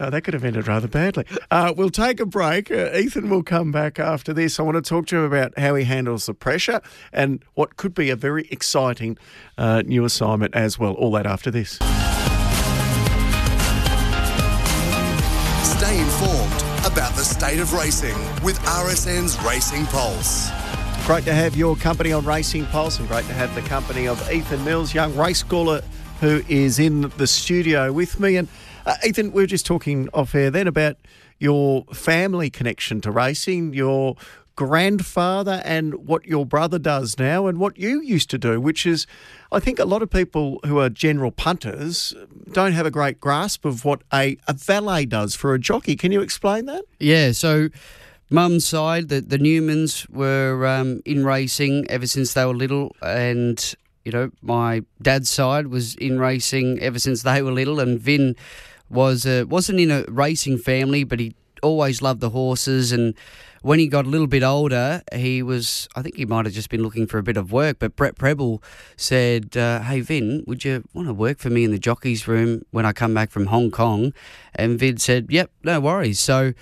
Uh, 0.01 0.09
that 0.09 0.23
could 0.23 0.33
have 0.33 0.43
ended 0.43 0.67
rather 0.67 0.87
badly. 0.87 1.23
Uh, 1.51 1.71
we'll 1.77 1.91
take 1.91 2.19
a 2.19 2.25
break. 2.25 2.71
Uh, 2.71 2.89
Ethan 2.95 3.29
will 3.29 3.43
come 3.43 3.71
back 3.71 3.99
after 3.99 4.33
this. 4.33 4.59
I 4.59 4.63
want 4.63 4.75
to 4.75 4.81
talk 4.81 5.05
to 5.07 5.17
him 5.17 5.25
about 5.25 5.57
how 5.59 5.75
he 5.75 5.83
handles 5.83 6.25
the 6.25 6.33
pressure 6.33 6.81
and 7.13 7.45
what 7.53 7.77
could 7.77 7.93
be 7.93 8.09
a 8.09 8.15
very 8.15 8.47
exciting 8.49 9.19
uh, 9.59 9.83
new 9.85 10.03
assignment 10.03 10.55
as 10.55 10.79
well. 10.79 10.93
All 10.93 11.11
that 11.11 11.27
after 11.27 11.51
this. 11.51 11.73
Stay 15.77 15.99
informed 15.99 16.61
about 16.91 17.13
the 17.13 17.23
state 17.23 17.59
of 17.59 17.71
racing 17.73 18.17
with 18.43 18.57
RSN's 18.61 19.39
Racing 19.43 19.85
Pulse. 19.85 20.49
Great 21.05 21.25
to 21.25 21.33
have 21.33 21.55
your 21.55 21.75
company 21.75 22.11
on 22.11 22.25
Racing 22.25 22.65
Pulse 22.67 22.97
and 22.97 23.07
great 23.07 23.25
to 23.25 23.33
have 23.33 23.53
the 23.53 23.61
company 23.61 24.07
of 24.07 24.31
Ethan 24.31 24.63
Mills, 24.65 24.95
young 24.95 25.15
race 25.15 25.43
caller 25.43 25.83
who 26.21 26.41
is 26.47 26.79
in 26.79 27.11
the 27.17 27.27
studio 27.27 27.91
with 27.91 28.19
me. 28.19 28.35
And 28.37 28.47
uh, 28.85 28.95
Ethan, 29.05 29.31
we 29.31 29.43
were 29.43 29.47
just 29.47 29.65
talking 29.65 30.09
off 30.13 30.35
air 30.35 30.51
then 30.51 30.67
about 30.67 30.97
your 31.39 31.85
family 31.93 32.49
connection 32.49 33.01
to 33.01 33.11
racing, 33.11 33.73
your 33.73 34.15
grandfather 34.55 35.61
and 35.65 36.07
what 36.07 36.25
your 36.25 36.45
brother 36.45 36.77
does 36.77 37.17
now 37.17 37.47
and 37.47 37.57
what 37.57 37.77
you 37.77 38.01
used 38.01 38.29
to 38.29 38.37
do, 38.37 38.61
which 38.61 38.85
is, 38.85 39.07
I 39.51 39.59
think 39.59 39.79
a 39.79 39.85
lot 39.85 40.01
of 40.01 40.09
people 40.09 40.59
who 40.65 40.77
are 40.79 40.89
general 40.89 41.31
punters 41.31 42.13
don't 42.51 42.73
have 42.73 42.85
a 42.85 42.91
great 42.91 43.19
grasp 43.19 43.65
of 43.65 43.85
what 43.85 44.01
a, 44.13 44.37
a 44.47 44.53
valet 44.53 45.05
does 45.05 45.35
for 45.35 45.53
a 45.53 45.59
jockey. 45.59 45.95
Can 45.95 46.11
you 46.11 46.21
explain 46.21 46.65
that? 46.65 46.83
Yeah, 46.99 47.31
so 47.31 47.69
mum's 48.29 48.65
side, 48.65 49.09
the, 49.09 49.21
the 49.21 49.37
Newmans 49.37 50.09
were 50.09 50.65
um, 50.67 51.01
in 51.05 51.25
racing 51.25 51.89
ever 51.89 52.07
since 52.07 52.33
they 52.33 52.45
were 52.45 52.53
little, 52.53 52.95
and 53.01 53.73
you 54.05 54.11
know 54.11 54.31
my 54.41 54.83
dad's 55.01 55.29
side 55.29 55.67
was 55.67 55.95
in 55.95 56.19
racing 56.19 56.79
ever 56.81 56.99
since 56.99 57.23
they 57.23 57.41
were 57.41 57.51
little, 57.51 57.79
and 57.79 57.99
Vin 57.99 58.35
was 58.91 59.25
uh, 59.25 59.45
wasn't 59.47 59.79
in 59.79 59.91
a 59.91 60.03
racing 60.07 60.57
family, 60.57 61.03
but 61.03 61.19
he 61.19 61.35
always 61.63 62.01
loved 62.01 62.21
the 62.21 62.29
horses 62.29 62.91
and 62.91 63.15
when 63.61 63.77
he 63.77 63.87
got 63.87 64.05
a 64.05 64.09
little 64.09 64.27
bit 64.27 64.43
older, 64.43 65.03
he 65.13 65.43
was, 65.43 65.87
I 65.95 66.01
think 66.01 66.15
he 66.15 66.25
might 66.25 66.45
have 66.45 66.53
just 66.53 66.69
been 66.69 66.81
looking 66.81 67.05
for 67.05 67.19
a 67.19 67.23
bit 67.23 67.37
of 67.37 67.51
work, 67.51 67.77
but 67.79 67.95
Brett 67.95 68.15
Prebble 68.15 68.61
said, 68.97 69.55
uh, 69.55 69.81
Hey, 69.81 70.01
Vin, 70.01 70.43
would 70.47 70.65
you 70.65 70.83
want 70.93 71.07
to 71.07 71.13
work 71.13 71.37
for 71.37 71.49
me 71.49 71.63
in 71.63 71.71
the 71.71 71.79
jockey's 71.79 72.27
room 72.27 72.63
when 72.71 72.85
I 72.85 72.91
come 72.91 73.13
back 73.13 73.29
from 73.29 73.47
Hong 73.47 73.69
Kong? 73.69 74.13
And 74.55 74.79
Vin 74.79 74.97
said, 74.97 75.27
Yep, 75.29 75.51
no 75.63 75.79
worries. 75.79 76.19
So 76.19 76.53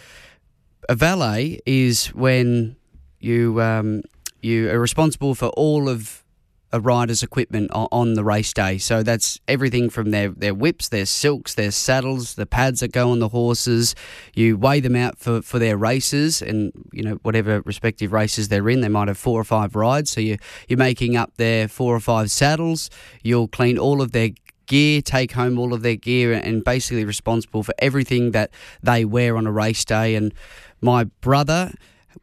a 0.90 0.96
valet 0.96 1.60
is 1.66 2.08
when 2.08 2.76
you, 3.20 3.62
um, 3.62 4.02
you 4.42 4.70
are 4.70 4.80
responsible 4.80 5.36
for 5.36 5.48
all 5.50 5.88
of 5.88 6.24
a 6.72 6.80
rider's 6.80 7.24
equipment 7.24 7.70
on, 7.72 8.14
the 8.14 8.24
race 8.24 8.54
day. 8.54 8.78
So 8.78 9.04
that's 9.04 9.40
everything 9.48 9.90
from 9.90 10.12
their, 10.12 10.30
their 10.30 10.54
whips, 10.54 10.90
their 10.90 11.06
silks, 11.06 11.54
their 11.54 11.72
saddles, 11.72 12.36
the 12.36 12.46
pads 12.46 12.80
that 12.80 12.92
go 12.92 13.12
on 13.12 13.20
the 13.20 13.30
horses. 13.30 13.96
You 14.34 14.58
weigh 14.58 14.80
them 14.80 14.96
out 14.96 15.18
for, 15.18 15.42
for 15.42 15.60
their 15.60 15.78
races 15.78 16.42
and, 16.42 16.72
you 16.92 17.04
know, 17.04 17.16
whatever 17.24 17.62
respective 17.62 18.12
races 18.12 18.50
they're 18.50 18.70
in. 18.70 18.82
They 18.82 18.90
might 18.90 19.08
have 19.08 19.18
four 19.18 19.40
or 19.40 19.44
five 19.44 19.76
rides. 19.76 20.12
So 20.12 20.22
you, 20.22 20.38
you're 20.68 20.78
making 20.78 21.16
up 21.16 21.36
their 21.38 21.68
four 21.68 21.96
or 21.96 22.00
five 22.00 22.32
saddles. 22.32 22.90
You'll 23.24 23.48
clean 23.48 23.78
all 23.78 24.02
of 24.02 24.12
their 24.12 24.30
gear, 24.68 25.02
take 25.02 25.34
home 25.34 25.58
all 25.60 25.74
of 25.74 25.82
their 25.82 25.96
gear, 25.96 26.34
and 26.34 26.64
basically 26.64 27.04
responsible 27.04 27.64
for 27.64 27.74
everything 27.80 28.32
that 28.32 28.52
they 28.82 29.04
wear 29.04 29.36
on 29.36 29.48
a 29.48 29.52
race 29.52 29.84
day. 29.84 30.16
And 30.16 30.34
my 30.82 31.06
brother 31.06 31.74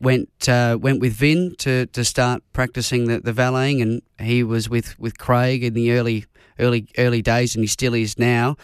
went 0.01 0.49
uh, 0.49 0.79
went 0.81 1.01
with 1.01 1.15
Vin 1.15 1.55
to, 1.59 1.87
to 1.87 2.05
start 2.05 2.43
practicing 2.53 3.07
the, 3.07 3.21
the 3.21 3.33
valeting, 3.33 3.81
and 3.81 4.03
he 4.21 4.43
was 4.43 4.69
with, 4.69 4.99
with 4.99 5.19
Craig 5.19 5.65
in 5.65 5.75
the 5.75 5.93
early 5.93 6.27
early 6.59 6.89
early 6.99 7.23
days, 7.23 7.55
and 7.55 7.63
he 7.63 7.69
still 7.69 7.95
is 7.95 8.19
now. 8.19 8.57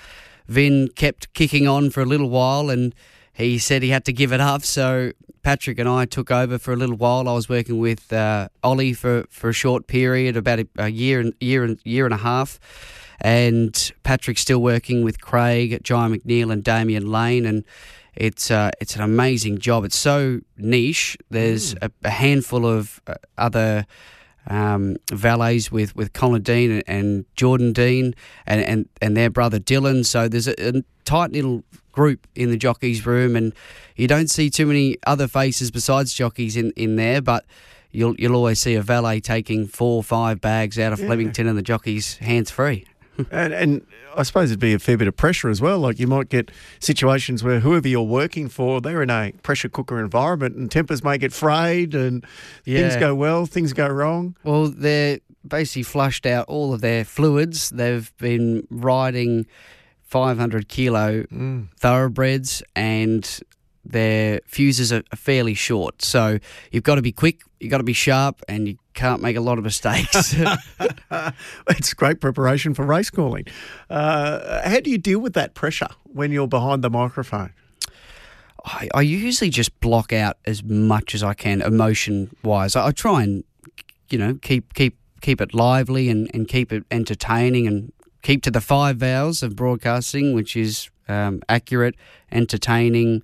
Vin 0.47 0.89
kept 0.95 1.33
kicking 1.35 1.69
on 1.69 1.91
for 1.91 2.03
a 2.03 2.07
little 2.07 2.29
while, 2.29 2.71
and 2.71 2.95
he 3.33 3.59
said 3.59 3.83
he 3.83 3.91
had 3.91 4.05
to 4.05 4.13
give 4.13 4.33
it 4.33 4.41
up. 4.41 4.63
So 4.63 5.13
Patrick 5.43 5.79
and 5.79 5.89
I 5.89 6.05
took 6.05 6.31
over 6.31 6.59
for 6.59 6.73
a 6.73 6.77
little 6.77 6.97
while. 6.97 7.29
I 7.29 7.33
was 7.33 7.49
working 7.49 7.79
with 7.79 8.13
uh, 8.13 8.49
Ollie 8.63 8.93
for, 8.93 9.25
for 9.31 9.51
a 9.51 9.53
short 9.53 9.87
period, 9.87 10.37
about 10.37 10.61
a, 10.61 10.69
a 10.77 10.89
year 10.89 11.21
and 11.21 11.35
year 11.41 11.65
and 11.65 11.79
year 11.85 12.05
and 12.05 12.15
a 12.15 12.19
half, 12.19 12.61
and 13.21 13.93
Patrick's 14.03 14.41
still 14.43 14.61
working 14.61 15.05
with 15.05 15.21
Craig, 15.21 15.83
John 15.83 16.13
McNeil, 16.15 16.53
and 16.53 16.63
Damian 16.63 17.11
Lane, 17.11 17.47
and 17.47 17.65
it's 18.15 18.51
uh, 18.51 18.71
it's 18.81 18.97
an 18.97 19.03
amazing 19.03 19.59
job. 19.59 19.85
It's 19.85 19.97
so 19.97 20.41
niche. 20.57 21.17
There's 21.31 21.75
a, 21.83 21.91
a 22.05 22.11
handful 22.11 22.67
of 22.67 23.01
uh, 23.07 23.15
other 23.39 23.87
um, 24.47 24.97
valets 25.11 25.71
with, 25.71 25.95
with 25.97 26.13
Colin 26.13 26.43
Dean 26.43 26.71
and, 26.71 26.85
and 26.87 27.25
Jordan 27.37 27.73
Dean 27.73 28.15
and, 28.47 28.61
and, 28.61 28.89
and 29.01 29.17
their 29.17 29.31
brother 29.31 29.59
Dylan. 29.59 30.05
So 30.05 30.29
there's 30.29 30.49
a, 30.49 30.79
a 30.79 30.83
tight 31.05 31.33
little 31.33 31.65
group 31.93 32.27
in 32.35 32.51
the 32.51 32.57
jockeys 32.57 33.07
room, 33.07 33.37
and 33.37 33.53
you 33.97 34.09
don't 34.09 34.31
see 34.31 34.51
too 34.51 34.67
many 34.67 34.97
other 35.07 35.29
faces 35.29 35.71
besides 35.71 36.13
jockeys 36.15 36.57
in, 36.57 36.73
in 36.73 36.97
there, 36.97 37.21
but. 37.23 37.45
You'll, 37.95 38.15
you'll 38.19 38.37
always 38.37 38.59
see 38.59 38.75
a 38.75 38.81
valet 38.81 39.21
taking 39.21 39.67
four 39.67 39.97
or 39.97 40.03
five 40.03 40.41
bags 40.41 40.79
out 40.79 40.95
of 40.95 40.99
Flemington 40.99 41.47
and 41.47 41.59
the 41.59 41.63
jockeys 41.63 42.17
hands 42.17 42.51
free. 42.51 42.87
and, 43.31 43.53
and 43.53 43.87
I 44.17 44.23
suppose 44.23 44.51
it'd 44.51 44.61
be 44.61 44.75
a 44.75 44.79
fair 44.79 44.97
bit 44.97 45.09
of 45.09 45.17
pressure 45.17 45.49
as 45.49 45.61
well. 45.61 45.79
Like 45.79 45.99
you 45.99 46.07
might 46.07 46.29
get 46.29 46.51
situations 46.81 47.43
where 47.43 47.61
whoever 47.61 47.89
you're 47.89 48.03
working 48.03 48.49
for, 48.49 48.81
they're 48.81 49.03
in 49.03 49.11
a 49.11 49.33
pressure 49.43 49.69
cooker 49.69 50.01
environment, 50.01 50.57
and 50.57 50.71
tempers 50.71 51.03
may 51.05 51.19
get 51.19 51.33
frayed, 51.33 51.95
and 51.95 52.25
things 52.65 52.97
go 52.97 53.15
well, 53.15 53.47
things 53.47 53.73
go 53.73 53.89
wrong. 53.89 54.37
Well, 54.45 54.69
they're 54.69 55.21
basically 55.47 55.83
flushed 55.83 56.27
out 56.27 56.47
all 56.49 56.73
of 56.73 56.81
their 56.81 57.05
fluids. 57.05 57.71
They've 57.71 58.13
been 58.19 58.67
riding 58.71 59.47
500 60.03 60.69
kilo 60.69 61.23
mm. 61.25 61.69
thoroughbreds 61.79 62.63
and 62.77 63.41
their 63.85 64.41
fuses 64.47 64.93
are 64.93 65.03
are 65.13 65.17
fairly 65.17 65.55
short. 65.55 66.03
So 66.03 66.39
you've 66.71 66.85
got 66.85 66.97
to 66.97 67.03
be 67.03 67.13
quick, 67.13 67.43
you've 67.61 67.71
got 67.71 67.79
to 67.79 67.85
be 67.85 67.93
sharp, 67.93 68.43
and 68.49 68.69
you 68.69 68.79
can't 68.95 69.23
make 69.23 69.37
a 69.37 69.41
lot 69.41 69.59
of 69.59 69.65
mistakes. 69.65 70.35
It's 71.69 71.95
great 71.95 72.21
preparation 72.21 72.75
for 72.75 72.85
race 72.85 73.11
calling. 73.11 73.47
Uh, 73.91 74.69
how 74.69 74.81
do 74.81 74.91
you 74.91 74.99
deal 74.99 75.19
with 75.19 75.35
that 75.35 75.55
pressure 75.55 75.89
when 76.05 76.33
you're 76.33 76.49
behind 76.49 76.83
the 76.83 76.91
microphone? 76.91 77.53
I, 78.65 78.89
I 78.95 79.03
usually 79.03 79.51
just 79.51 79.79
block 79.81 80.13
out 80.13 80.37
as 80.45 80.63
much 80.63 81.15
as 81.15 81.23
I 81.23 81.35
can 81.35 81.63
emotion 81.63 82.35
wise. 82.43 82.77
I, 82.77 82.89
I 82.89 82.91
try 82.93 83.23
and 83.23 83.45
you 84.09 84.19
know 84.19 84.35
keep 84.43 84.75
keep 84.75 84.97
keep 85.21 85.41
it 85.41 85.55
lively 85.55 86.09
and, 86.09 86.31
and 86.35 86.49
keep 86.49 86.73
it 86.73 86.85
entertaining 86.91 87.67
and 87.67 87.93
keep 88.23 88.43
to 88.43 88.51
the 88.51 88.61
five 88.61 88.97
vows 88.97 89.43
of 89.43 89.57
broadcasting, 89.57 90.35
which 90.35 90.57
is 90.57 90.91
um, 91.09 91.43
accurate, 91.49 91.95
entertaining, 92.31 93.23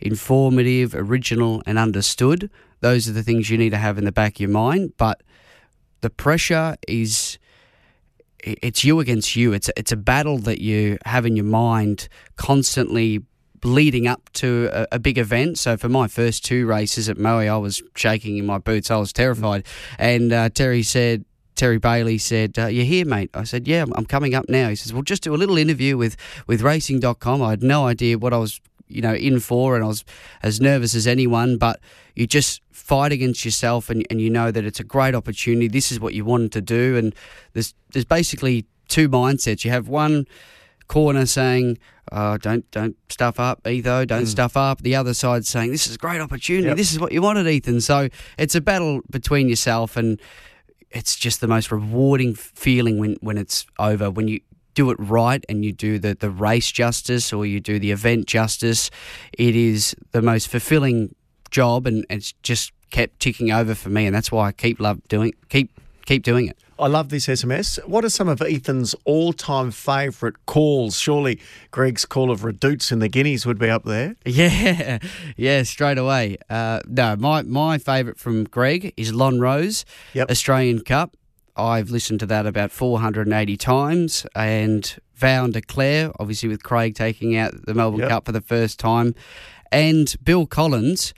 informative, 0.00 0.94
original, 0.94 1.62
and 1.66 1.78
understood. 1.78 2.50
Those 2.80 3.08
are 3.08 3.12
the 3.12 3.22
things 3.22 3.50
you 3.50 3.58
need 3.58 3.70
to 3.70 3.78
have 3.78 3.98
in 3.98 4.04
the 4.04 4.12
back 4.12 4.36
of 4.36 4.40
your 4.40 4.50
mind. 4.50 4.94
But 4.96 5.22
the 6.00 6.10
pressure 6.10 6.76
is 6.88 7.38
it's 8.42 8.84
you 8.84 9.00
against 9.00 9.36
you. 9.36 9.52
It's 9.52 9.68
a, 9.68 9.72
it's 9.78 9.92
a 9.92 9.96
battle 9.96 10.38
that 10.38 10.60
you 10.60 10.98
have 11.04 11.26
in 11.26 11.36
your 11.36 11.44
mind 11.44 12.08
constantly 12.36 13.22
leading 13.62 14.06
up 14.06 14.30
to 14.32 14.70
a, 14.72 14.86
a 14.92 14.98
big 14.98 15.18
event. 15.18 15.58
So 15.58 15.76
for 15.76 15.88
my 15.88 16.08
first 16.08 16.44
two 16.44 16.66
races 16.66 17.08
at 17.08 17.18
Moe, 17.18 17.38
I 17.38 17.56
was 17.56 17.82
shaking 17.94 18.38
in 18.38 18.46
my 18.46 18.58
boots. 18.58 18.90
I 18.90 18.96
was 18.96 19.12
terrified. 19.12 19.66
And 19.98 20.32
uh, 20.32 20.48
Terry 20.50 20.82
said. 20.82 21.24
Terry 21.56 21.78
Bailey 21.78 22.16
said, 22.16 22.58
uh, 22.58 22.66
"You 22.68 22.86
here, 22.86 23.04
mate?" 23.04 23.28
I 23.34 23.44
said, 23.44 23.68
"Yeah, 23.68 23.84
I'm 23.94 24.06
coming 24.06 24.34
up 24.34 24.48
now." 24.48 24.70
He 24.70 24.76
says, 24.76 24.94
"Well, 24.94 25.02
just 25.02 25.22
do 25.22 25.34
a 25.34 25.36
little 25.36 25.58
interview 25.58 25.98
with 25.98 26.16
with 26.46 26.62
Racing.com." 26.62 27.42
I 27.42 27.50
had 27.50 27.62
no 27.62 27.86
idea 27.86 28.16
what 28.16 28.32
I 28.32 28.38
was, 28.38 28.62
you 28.90 29.02
know, 29.02 29.14
in 29.14 29.40
for, 29.40 29.74
and 29.74 29.84
I 29.84 29.88
was 29.88 30.04
as 30.42 30.60
nervous 30.60 30.94
as 30.94 31.06
anyone. 31.06 31.56
But 31.58 31.80
you 32.14 32.26
just 32.26 32.62
fight 32.70 33.12
against 33.12 33.44
yourself, 33.44 33.90
and, 33.90 34.06
and 34.10 34.20
you 34.20 34.30
know 34.30 34.50
that 34.50 34.64
it's 34.64 34.80
a 34.80 34.84
great 34.84 35.14
opportunity. 35.14 35.68
This 35.68 35.92
is 35.92 36.00
what 36.00 36.14
you 36.14 36.24
wanted 36.24 36.52
to 36.52 36.60
do, 36.60 36.96
and 36.96 37.14
there's 37.52 37.74
there's 37.92 38.04
basically 38.04 38.66
two 38.88 39.08
mindsets. 39.08 39.64
You 39.64 39.70
have 39.70 39.88
one 39.88 40.26
corner 40.88 41.24
saying, 41.24 41.78
uh, 42.12 42.36
"Don't 42.38 42.68
don't 42.70 42.96
stuff 43.08 43.38
up, 43.38 43.66
Etho. 43.66 44.04
Don't 44.04 44.26
stuff 44.26 44.56
up." 44.56 44.82
The 44.82 44.96
other 44.96 45.14
side 45.14 45.46
saying, 45.46 45.70
"This 45.70 45.86
is 45.86 45.94
a 45.94 45.98
great 45.98 46.20
opportunity. 46.20 46.68
Yep. 46.68 46.76
This 46.76 46.92
is 46.92 46.98
what 46.98 47.12
you 47.12 47.22
wanted, 47.22 47.46
Ethan." 47.46 47.80
So 47.80 48.08
it's 48.36 48.54
a 48.54 48.60
battle 48.60 49.00
between 49.10 49.48
yourself, 49.48 49.96
and 49.96 50.20
it's 50.90 51.16
just 51.16 51.40
the 51.40 51.46
most 51.46 51.70
rewarding 51.70 52.34
feeling 52.34 52.98
when 52.98 53.16
when 53.20 53.38
it's 53.38 53.66
over. 53.78 54.10
When 54.10 54.28
you 54.28 54.40
do 54.74 54.90
it 54.90 54.96
right 55.00 55.44
and 55.48 55.64
you 55.64 55.72
do 55.72 55.98
the 55.98 56.14
the 56.14 56.30
race 56.30 56.70
justice 56.70 57.32
or 57.32 57.44
you 57.46 57.60
do 57.60 57.78
the 57.78 57.90
event 57.90 58.26
justice, 58.26 58.90
it 59.32 59.56
is 59.56 59.94
the 60.12 60.22
most 60.22 60.48
fulfilling 60.48 61.14
job, 61.50 61.86
and 61.86 62.04
it's 62.10 62.32
just 62.42 62.72
kept 62.90 63.20
ticking 63.20 63.50
over 63.52 63.74
for 63.74 63.88
me, 63.88 64.06
and 64.06 64.14
that's 64.14 64.32
why 64.32 64.48
I 64.48 64.52
keep 64.52 64.80
love 64.80 65.00
doing 65.08 65.32
keep 65.48 65.70
keep 66.06 66.22
doing 66.22 66.46
it. 66.48 66.56
I 66.78 66.86
love 66.86 67.10
this 67.10 67.26
SMS. 67.26 67.78
What 67.86 68.06
are 68.06 68.08
some 68.08 68.26
of 68.26 68.40
Ethan's 68.40 68.94
all-time 69.04 69.70
favourite 69.70 70.36
calls? 70.46 70.98
Surely 70.98 71.38
Greg's 71.70 72.06
call 72.06 72.30
of 72.30 72.42
Redouts 72.42 72.90
in 72.90 73.00
the 73.00 73.08
Guineas 73.08 73.44
would 73.44 73.58
be 73.58 73.68
up 73.68 73.84
there. 73.84 74.16
Yeah, 74.24 74.98
yeah, 75.36 75.62
straight 75.64 75.98
away. 75.98 76.38
Uh, 76.48 76.80
no, 76.88 77.16
my 77.16 77.42
my 77.42 77.76
favourite 77.76 78.18
from 78.18 78.44
Greg 78.44 78.94
is 78.96 79.12
Lonhro, 79.12 79.84
Yep. 80.14 80.30
Australian 80.30 80.80
Cup. 80.80 81.16
I've 81.60 81.90
listened 81.90 82.20
to 82.20 82.26
that 82.26 82.46
about 82.46 82.70
480 82.72 83.56
times, 83.56 84.26
and 84.34 84.98
Vow 85.14 85.44
and 85.44 85.52
Declare, 85.52 86.12
obviously 86.18 86.48
with 86.48 86.62
Craig 86.62 86.94
taking 86.94 87.36
out 87.36 87.52
the 87.66 87.74
Melbourne 87.74 88.00
Yep. 88.00 88.08
Cup 88.08 88.26
for 88.26 88.32
the 88.32 88.40
first 88.40 88.78
time, 88.78 89.14
and 89.70 90.14
Bill 90.24 90.46
Collins, 90.46 91.14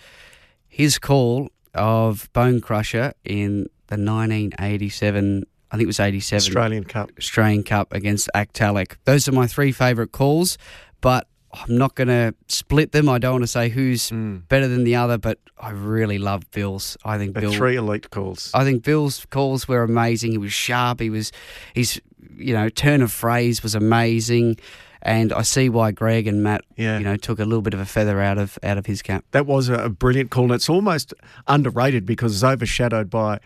his 0.68 0.98
call 0.98 1.48
of 1.74 2.30
Bonecrusher 2.32 3.12
in 3.24 3.68
the 3.86 3.96
1987, 3.96 5.44
I 5.70 5.76
think 5.76 5.84
it 5.84 5.86
was 5.86 6.00
87 6.00 6.36
Australian 6.38 6.84
Cup. 6.84 7.10
Australian 7.18 7.62
Cup 7.62 7.92
against 7.92 8.28
Actalic. 8.34 8.96
Those 9.04 9.26
are 9.28 9.32
my 9.32 9.46
three 9.46 9.72
favourite 9.72 10.12
calls, 10.12 10.58
but 11.00 11.26
I'm 11.52 11.76
not 11.76 11.94
going 11.94 12.08
to 12.08 12.34
split 12.48 12.92
them. 12.92 13.08
I 13.08 13.18
don't 13.18 13.32
want 13.32 13.42
to 13.42 13.48
say 13.48 13.68
who's 13.68 14.08
hmm. 14.08 14.38
better 14.48 14.68
than 14.68 14.84
the 14.84 14.96
other, 14.96 15.18
but 15.18 15.38
I 15.58 15.70
really 15.70 16.18
love 16.18 16.50
Bill's. 16.50 16.96
I 17.04 17.18
think 17.18 17.34
Bill. 17.34 17.52
three 17.52 17.76
elite 17.76 18.10
calls. 18.10 18.50
I 18.54 18.64
think 18.64 18.82
Bill's 18.82 19.26
calls 19.30 19.68
were 19.68 19.82
amazing. 19.82 20.32
He 20.32 20.38
was 20.38 20.52
sharp. 20.52 21.00
He 21.00 21.10
was, 21.10 21.30
his, 21.74 22.00
you 22.36 22.54
know, 22.54 22.68
turn 22.68 23.02
of 23.02 23.12
phrase 23.12 23.62
was 23.62 23.74
amazing, 23.74 24.56
and 25.02 25.32
I 25.32 25.42
see 25.42 25.68
why 25.68 25.90
Greg 25.90 26.26
and 26.26 26.42
Matt, 26.42 26.64
Yeah. 26.76 26.98
you 26.98 27.04
know, 27.04 27.16
took 27.16 27.38
a 27.38 27.44
little 27.44 27.62
bit 27.62 27.74
of 27.74 27.80
a 27.80 27.86
feather 27.86 28.20
out 28.20 28.38
of 28.38 28.58
out 28.62 28.78
of 28.78 28.86
his 28.86 29.02
cap. 29.02 29.24
That 29.32 29.46
was 29.46 29.68
a 29.68 29.90
brilliant 29.90 30.30
call, 30.30 30.44
and 30.44 30.54
it's 30.54 30.70
almost 30.70 31.12
underrated 31.46 32.06
because 32.06 32.34
it's 32.34 32.44
overshadowed 32.44 33.10
by 33.10 33.40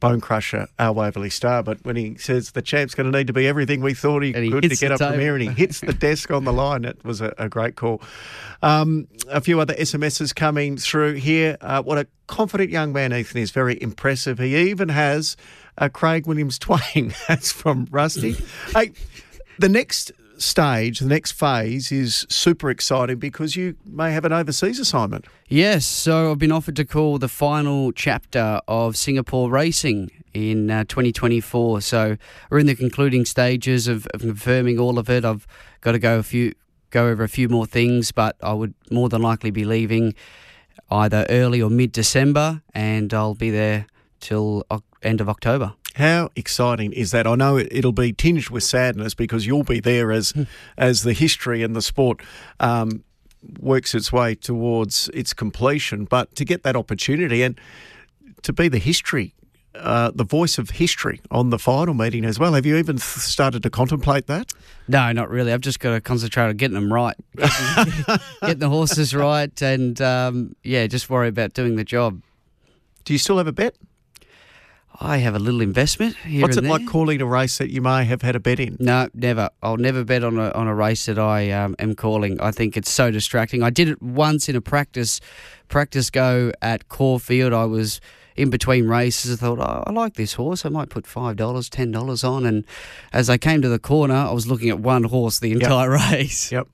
Bonecrusher, 0.00 0.68
our 0.78 0.92
Waverley 0.92 1.30
Star. 1.30 1.62
But 1.62 1.84
when 1.84 1.96
he 1.96 2.16
says 2.16 2.52
the 2.52 2.62
champ's 2.62 2.94
going 2.94 3.10
to 3.10 3.16
need 3.16 3.26
to 3.26 3.32
be 3.32 3.46
everything 3.46 3.80
we 3.80 3.94
thought 3.94 4.22
he 4.22 4.32
he 4.32 4.50
could 4.50 4.62
to 4.62 4.76
get 4.76 4.92
up 4.92 4.98
from 4.98 5.18
here, 5.18 5.34
and 5.34 5.42
he 5.42 5.48
hits 5.48 5.80
the 5.80 5.92
desk 5.92 6.30
on 6.30 6.44
the 6.44 6.52
line, 6.52 6.84
it 6.84 7.04
was 7.04 7.20
a, 7.20 7.34
a 7.38 7.48
great 7.48 7.76
call. 7.76 8.02
Um, 8.62 9.08
a 9.28 9.40
few 9.40 9.60
other 9.60 9.74
SMSs 9.74 10.34
coming 10.34 10.76
through 10.76 11.14
here. 11.14 11.56
Uh, 11.60 11.82
what 11.82 11.98
a 11.98 12.06
confident 12.26 12.70
young 12.70 12.92
man 12.92 13.12
Ethan 13.12 13.40
is, 13.40 13.50
very 13.50 13.80
impressive. 13.82 14.38
He 14.38 14.56
even 14.70 14.88
has 14.88 15.36
a 15.78 15.90
Craig 15.90 16.26
Williams 16.26 16.58
twang. 16.60 17.14
That's 17.28 17.52
from 17.52 17.88
Rusty. 17.90 18.36
hey, 18.74 18.92
the 19.58 19.68
next 19.68 20.12
stage, 20.44 21.00
the 21.00 21.06
next 21.06 21.32
phase 21.32 21.90
is 21.90 22.26
super 22.28 22.70
exciting 22.70 23.18
because 23.18 23.56
you 23.56 23.76
may 23.84 24.12
have 24.12 24.24
an 24.24 24.32
overseas 24.32 24.78
assignment. 24.78 25.26
Yes, 25.48 25.86
so 25.86 26.30
I've 26.30 26.38
been 26.38 26.52
offered 26.52 26.76
to 26.76 26.84
call 26.84 27.18
the 27.18 27.28
final 27.28 27.92
chapter 27.92 28.60
of 28.68 28.96
Singapore 28.96 29.50
Racing 29.50 30.10
in 30.32 30.70
uh, 30.70 30.84
2024. 30.84 31.80
So 31.80 32.16
we're 32.50 32.58
in 32.58 32.66
the 32.66 32.74
concluding 32.74 33.24
stages 33.24 33.88
of, 33.88 34.06
of 34.14 34.20
confirming 34.20 34.78
all 34.78 34.98
of 34.98 35.08
it. 35.08 35.24
I've 35.24 35.46
got 35.80 35.92
to 35.92 35.98
go 35.98 36.18
a 36.18 36.22
few 36.22 36.54
go 36.90 37.08
over 37.08 37.24
a 37.24 37.28
few 37.28 37.48
more 37.48 37.66
things, 37.66 38.12
but 38.12 38.36
I 38.40 38.52
would 38.52 38.72
more 38.90 39.08
than 39.08 39.20
likely 39.20 39.50
be 39.50 39.64
leaving 39.64 40.14
either 40.90 41.26
early 41.28 41.60
or 41.60 41.68
mid 41.68 41.90
December, 41.90 42.62
and 42.72 43.12
I'll 43.12 43.34
be 43.34 43.50
there 43.50 43.86
till 44.20 44.64
end 45.02 45.20
of 45.20 45.28
October. 45.28 45.74
How 45.94 46.30
exciting 46.34 46.92
is 46.92 47.12
that? 47.12 47.26
I 47.26 47.36
know 47.36 47.56
it, 47.56 47.68
it'll 47.70 47.92
be 47.92 48.12
tinged 48.12 48.50
with 48.50 48.64
sadness 48.64 49.14
because 49.14 49.46
you'll 49.46 49.62
be 49.62 49.80
there 49.80 50.10
as 50.10 50.32
as 50.76 51.02
the 51.02 51.12
history 51.12 51.62
and 51.62 51.74
the 51.76 51.82
sport 51.82 52.20
um, 52.60 53.04
works 53.60 53.94
its 53.94 54.12
way 54.12 54.34
towards 54.34 55.08
its 55.14 55.32
completion. 55.32 56.04
But 56.04 56.34
to 56.34 56.44
get 56.44 56.62
that 56.64 56.76
opportunity 56.76 57.42
and 57.42 57.58
to 58.42 58.52
be 58.52 58.68
the 58.68 58.78
history, 58.78 59.34
uh, 59.76 60.10
the 60.14 60.24
voice 60.24 60.58
of 60.58 60.70
history 60.70 61.20
on 61.30 61.50
the 61.50 61.58
final 61.58 61.94
meeting 61.94 62.24
as 62.24 62.38
well. 62.38 62.54
Have 62.54 62.66
you 62.66 62.76
even 62.76 62.98
started 62.98 63.62
to 63.62 63.70
contemplate 63.70 64.26
that? 64.26 64.52
No, 64.88 65.10
not 65.12 65.30
really. 65.30 65.52
I've 65.52 65.60
just 65.60 65.80
got 65.80 65.94
to 65.94 66.00
concentrate 66.00 66.48
on 66.48 66.56
getting 66.56 66.74
them 66.74 66.92
right, 66.92 67.16
getting, 67.36 68.04
getting 68.40 68.58
the 68.58 68.68
horses 68.68 69.14
right, 69.14 69.62
and 69.62 70.00
um, 70.00 70.54
yeah, 70.62 70.86
just 70.86 71.10
worry 71.10 71.28
about 71.28 71.54
doing 71.54 71.76
the 71.76 71.84
job. 71.84 72.20
Do 73.04 73.12
you 73.12 73.18
still 73.18 73.38
have 73.38 73.46
a 73.46 73.52
bet? 73.52 73.76
I 75.00 75.18
have 75.18 75.34
a 75.34 75.38
little 75.38 75.60
investment 75.60 76.16
here 76.16 76.42
What's 76.42 76.56
it 76.56 76.60
and 76.60 76.68
like 76.68 76.86
calling 76.86 77.20
a 77.20 77.26
race 77.26 77.58
that 77.58 77.70
you 77.70 77.80
may 77.80 78.04
have 78.04 78.22
had 78.22 78.36
a 78.36 78.40
bet 78.40 78.60
in? 78.60 78.76
No, 78.78 79.08
never. 79.12 79.50
I'll 79.62 79.76
never 79.76 80.04
bet 80.04 80.22
on 80.22 80.38
a 80.38 80.50
on 80.52 80.68
a 80.68 80.74
race 80.74 81.06
that 81.06 81.18
I 81.18 81.50
um, 81.50 81.74
am 81.78 81.94
calling. 81.94 82.40
I 82.40 82.52
think 82.52 82.76
it's 82.76 82.90
so 82.90 83.10
distracting. 83.10 83.62
I 83.62 83.70
did 83.70 83.88
it 83.88 84.00
once 84.00 84.48
in 84.48 84.54
a 84.54 84.60
practice 84.60 85.20
practice 85.68 86.10
go 86.10 86.52
at 86.62 86.88
Caulfield. 86.88 87.52
I 87.52 87.64
was 87.64 88.00
in 88.36 88.50
between 88.50 88.86
races. 88.86 89.32
I 89.32 89.36
thought, 89.36 89.58
oh, 89.58 89.82
I 89.86 89.90
like 89.92 90.14
this 90.14 90.34
horse. 90.34 90.64
I 90.64 90.68
might 90.68 90.90
put 90.90 91.06
five 91.06 91.36
dollars, 91.36 91.68
ten 91.68 91.90
dollars 91.90 92.22
on. 92.22 92.46
And 92.46 92.64
as 93.12 93.28
I 93.28 93.36
came 93.36 93.62
to 93.62 93.68
the 93.68 93.78
corner, 93.78 94.14
I 94.14 94.32
was 94.32 94.46
looking 94.46 94.70
at 94.70 94.78
one 94.78 95.04
horse 95.04 95.40
the 95.40 95.52
entire 95.52 95.90
race. 96.12 96.52
Yep. 96.52 96.68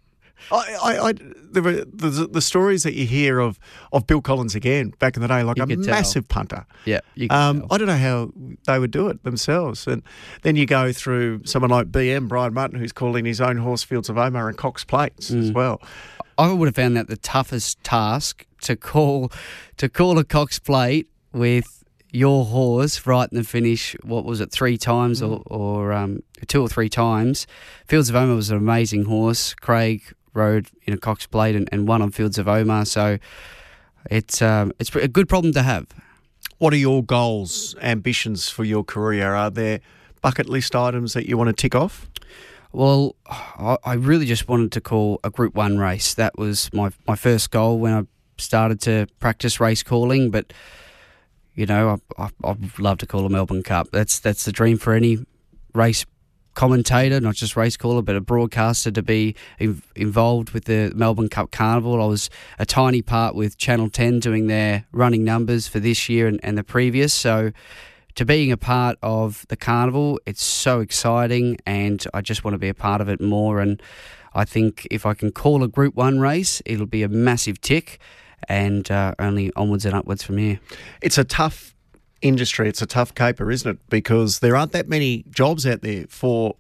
I, 0.53 0.75
I, 0.83 1.09
I 1.09 1.13
the, 1.13 1.87
the 1.93 2.29
the 2.31 2.41
stories 2.41 2.83
that 2.85 2.95
you 2.95 3.07
hear 3.07 3.39
of 3.41 3.59
of 3.93 4.07
Bill 4.07 4.21
Collins 4.21 4.55
again 4.55 4.91
back 4.99 5.17
in 5.17 5.23
the 5.23 5.29
day, 5.29 5.43
like 5.43 5.57
You 5.57 5.65
a 5.65 5.67
could 5.67 5.85
tell. 5.85 5.95
massive 5.95 6.29
punter. 6.29 6.67
Yeah, 6.85 7.01
Um. 7.31 7.67
I 7.71 7.79
don't 7.79 7.87
know 7.89 7.97
how 7.97 8.33
they 8.67 8.79
would 8.79 8.91
do 8.91 9.09
it 9.09 9.23
themselves, 9.25 9.87
and 9.87 10.03
then 10.43 10.57
you 10.57 10.67
go 10.67 10.93
through 10.93 11.43
someone 11.45 11.71
like 11.71 11.89
BM 11.91 12.29
Brian 12.29 12.55
Martin, 12.55 12.79
who's 12.79 12.93
calling 12.93 13.25
his 13.25 13.41
own 13.41 13.57
horse 13.59 13.83
Fields 13.83 14.09
of 14.09 14.17
Omagh 14.17 14.49
and 14.49 14.57
Cox 14.59 14.85
Plates 14.85 15.31
Mm. 15.31 15.41
as 15.43 15.53
well. 15.53 15.81
I 16.39 16.53
would 16.53 16.67
have 16.69 16.75
found 16.77 16.97
that 16.97 17.09
the 17.09 17.17
toughest 17.19 17.83
task 17.85 18.47
to 18.63 18.77
call 18.77 19.31
to 19.77 19.89
call 19.89 20.19
a 20.19 20.25
Cox 20.25 20.59
plate 20.59 21.09
with 21.33 21.85
your 22.13 22.45
horse 22.47 23.07
right 23.07 23.29
in 23.31 23.39
the 23.39 23.45
finish. 23.45 23.95
What 24.03 24.25
was 24.25 24.41
it, 24.41 24.51
three 24.51 24.77
times 24.77 25.23
or, 25.23 25.43
or 25.47 25.93
um, 25.93 26.23
two 26.49 26.61
or 26.63 26.69
three 26.69 26.89
times? 26.89 27.47
Fields 27.87 28.09
of 28.11 28.17
Omagh 28.17 28.35
was 28.37 28.51
an 28.51 28.57
amazing 28.57 29.05
horse. 29.05 29.55
Craig 29.55 30.03
rode 30.35 30.69
in 30.85 30.95
a 30.95 30.99
Cox 30.99 31.27
plate 31.27 31.57
and, 31.57 31.69
and 31.73 31.87
won 31.89 32.03
on 32.03 32.11
Fields 32.11 32.39
of 32.39 32.47
Omagh. 32.47 32.87
So 32.87 33.19
it's 34.11 34.43
um, 34.43 34.73
it's 34.79 34.95
a 34.95 35.09
good 35.09 35.29
problem 35.29 35.53
to 35.55 35.63
have. 35.63 35.87
What 36.59 36.73
are 36.73 36.79
your 36.79 37.03
goals, 37.03 37.75
ambitions 37.81 38.49
for 38.49 38.65
your 38.65 38.85
career? 38.85 39.35
Are 39.35 39.51
there 39.51 39.81
bucket 40.23 40.49
list 40.49 40.77
items 40.77 41.15
that 41.15 41.27
you 41.27 41.37
want 41.37 41.49
to 41.49 41.55
tick 41.55 41.75
off? 41.75 42.07
Well, 42.73 43.17
I 43.27 43.95
really 43.95 44.27
just 44.27 44.47
wanted 44.47 44.71
to 44.73 44.81
call 44.81 45.19
a 45.25 45.31
Group 45.31 45.55
One 45.55 45.79
race. 45.79 46.15
That 46.15 46.39
was 46.39 46.73
my 46.73 46.91
my 47.07 47.17
first 47.17 47.51
goal 47.51 47.79
when 47.79 47.93
I 47.93 48.03
started 48.39 48.81
to 48.83 49.07
practice 49.19 49.59
race 49.59 49.83
calling. 49.83 50.31
But 50.31 50.53
you 51.55 51.67
know, 51.67 52.01
I, 52.17 52.25
I, 52.25 52.31
I'd 52.45 52.79
love 52.79 52.99
to 52.99 53.07
call 53.07 53.27
a 53.27 53.29
Melbourne 53.29 53.65
Cup. 53.65 53.89
That's 53.91 54.21
that's 54.21 54.45
the 54.45 54.53
dream 54.53 54.79
for 54.79 54.93
any 54.93 55.19
race 55.75 56.07
commentator, 56.55 57.21
not 57.21 57.35
just 57.35 57.57
race 57.57 57.77
caller, 57.77 58.03
but 58.03 58.17
a 58.17 58.21
broadcaster 58.21 58.91
to 58.91 59.03
be 59.03 59.35
in, 59.59 59.83
involved 59.97 60.51
with 60.51 60.65
the 60.65 60.93
Melbourne 60.95 61.29
Cup 61.29 61.51
Carnival. 61.51 62.03
I 62.03 62.07
was 62.07 62.31
a 62.59 62.67
tiny 62.67 63.03
part 63.03 63.35
with 63.35 63.59
Channel 63.59 63.91
10 63.91 64.21
doing 64.21 64.47
their 64.47 64.85
running 64.93 65.25
numbers 65.25 65.69
for 65.69 65.81
this 65.81 66.09
year 66.09 66.27
and, 66.27 66.41
and 66.43 66.59
the 66.59 66.65
previous. 66.65 67.15
So 67.15 67.53
to 68.17 68.25
being 68.25 68.53
a 68.53 68.57
part 68.57 68.99
of 69.03 69.47
the 69.49 69.57
carnival, 69.57 70.21
it's 70.27 70.43
so 70.43 70.81
exciting, 70.81 71.59
and 71.67 72.05
I 72.13 72.21
just 72.21 72.45
want 72.45 72.55
to 72.55 72.59
be 72.59 72.69
a 72.69 72.75
part 72.75 73.01
of 73.01 73.09
it 73.09 73.21
more. 73.21 73.61
And 73.61 73.81
I 74.35 74.45
think 74.45 74.87
if 74.91 75.07
I 75.07 75.15
can 75.15 75.33
call 75.33 75.63
a 75.63 75.69
Group 75.69 75.95
One 75.95 76.21
race, 76.21 76.61
it'll 76.67 76.87
be 76.87 77.03
a 77.03 77.09
massive 77.09 77.61
tick, 77.61 78.01
and 78.49 78.91
uh, 78.91 79.15
only 79.19 79.53
onwards 79.55 79.85
and 79.85 79.95
upwards 79.95 80.23
from 80.23 80.39
here. 80.39 80.61
It's 81.03 81.19
a 81.19 81.25
tough 81.25 81.75
industry. 82.23 82.69
It's 82.69 82.83
a 82.83 82.87
tough 82.87 83.15
caper, 83.15 83.51
isn't 83.51 83.71
it? 83.71 83.79
Because 83.89 84.41
there 84.41 84.57
aren't 84.57 84.73
that 84.73 84.89
many 84.89 85.25
jobs 85.31 85.67
out 85.67 85.83
there 85.83 86.05
for 86.09 86.57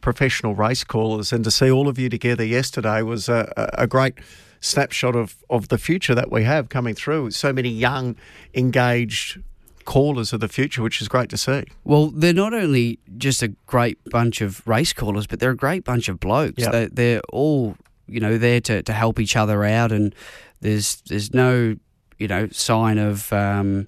professional 0.00 0.54
race 0.54 0.84
callers, 0.84 1.32
and 1.32 1.44
to 1.44 1.50
see 1.50 1.70
all 1.70 1.88
of 1.88 1.98
you 1.98 2.08
together 2.08 2.44
yesterday 2.44 3.02
was 3.02 3.28
a, 3.28 3.52
a 3.74 3.86
great 3.86 4.14
snapshot 4.60 5.16
of, 5.16 5.36
of 5.48 5.68
the 5.68 5.78
future 5.78 6.14
that 6.14 6.30
we 6.30 6.44
have 6.44 6.68
coming 6.68 6.94
through. 6.94 7.30
So 7.30 7.52
many 7.52 7.68
young, 7.68 8.16
engaged 8.54 9.42
callers 9.84 10.32
of 10.32 10.40
the 10.40 10.48
future, 10.48 10.82
which 10.82 11.00
is 11.00 11.08
great 11.08 11.28
to 11.30 11.36
see. 11.36 11.64
Well, 11.84 12.08
they're 12.08 12.32
not 12.32 12.54
only 12.54 12.98
just 13.16 13.42
a 13.42 13.48
great 13.66 13.98
bunch 14.10 14.40
of 14.40 14.66
race 14.66 14.92
callers, 14.92 15.26
but 15.26 15.40
they're 15.40 15.50
a 15.50 15.56
great 15.56 15.84
bunch 15.84 16.08
of 16.08 16.20
blokes. 16.20 16.62
Yep. 16.62 16.72
They, 16.72 16.86
they're 16.86 17.22
all, 17.32 17.76
you 18.06 18.20
know, 18.20 18.38
there 18.38 18.60
to, 18.62 18.82
to 18.82 18.92
help 18.92 19.18
each 19.18 19.36
other 19.36 19.64
out, 19.64 19.92
and 19.92 20.14
there's 20.60 21.02
there's 21.08 21.34
no, 21.34 21.76
you 22.18 22.28
know, 22.28 22.48
sign 22.52 22.98
of. 22.98 23.32
Um, 23.32 23.86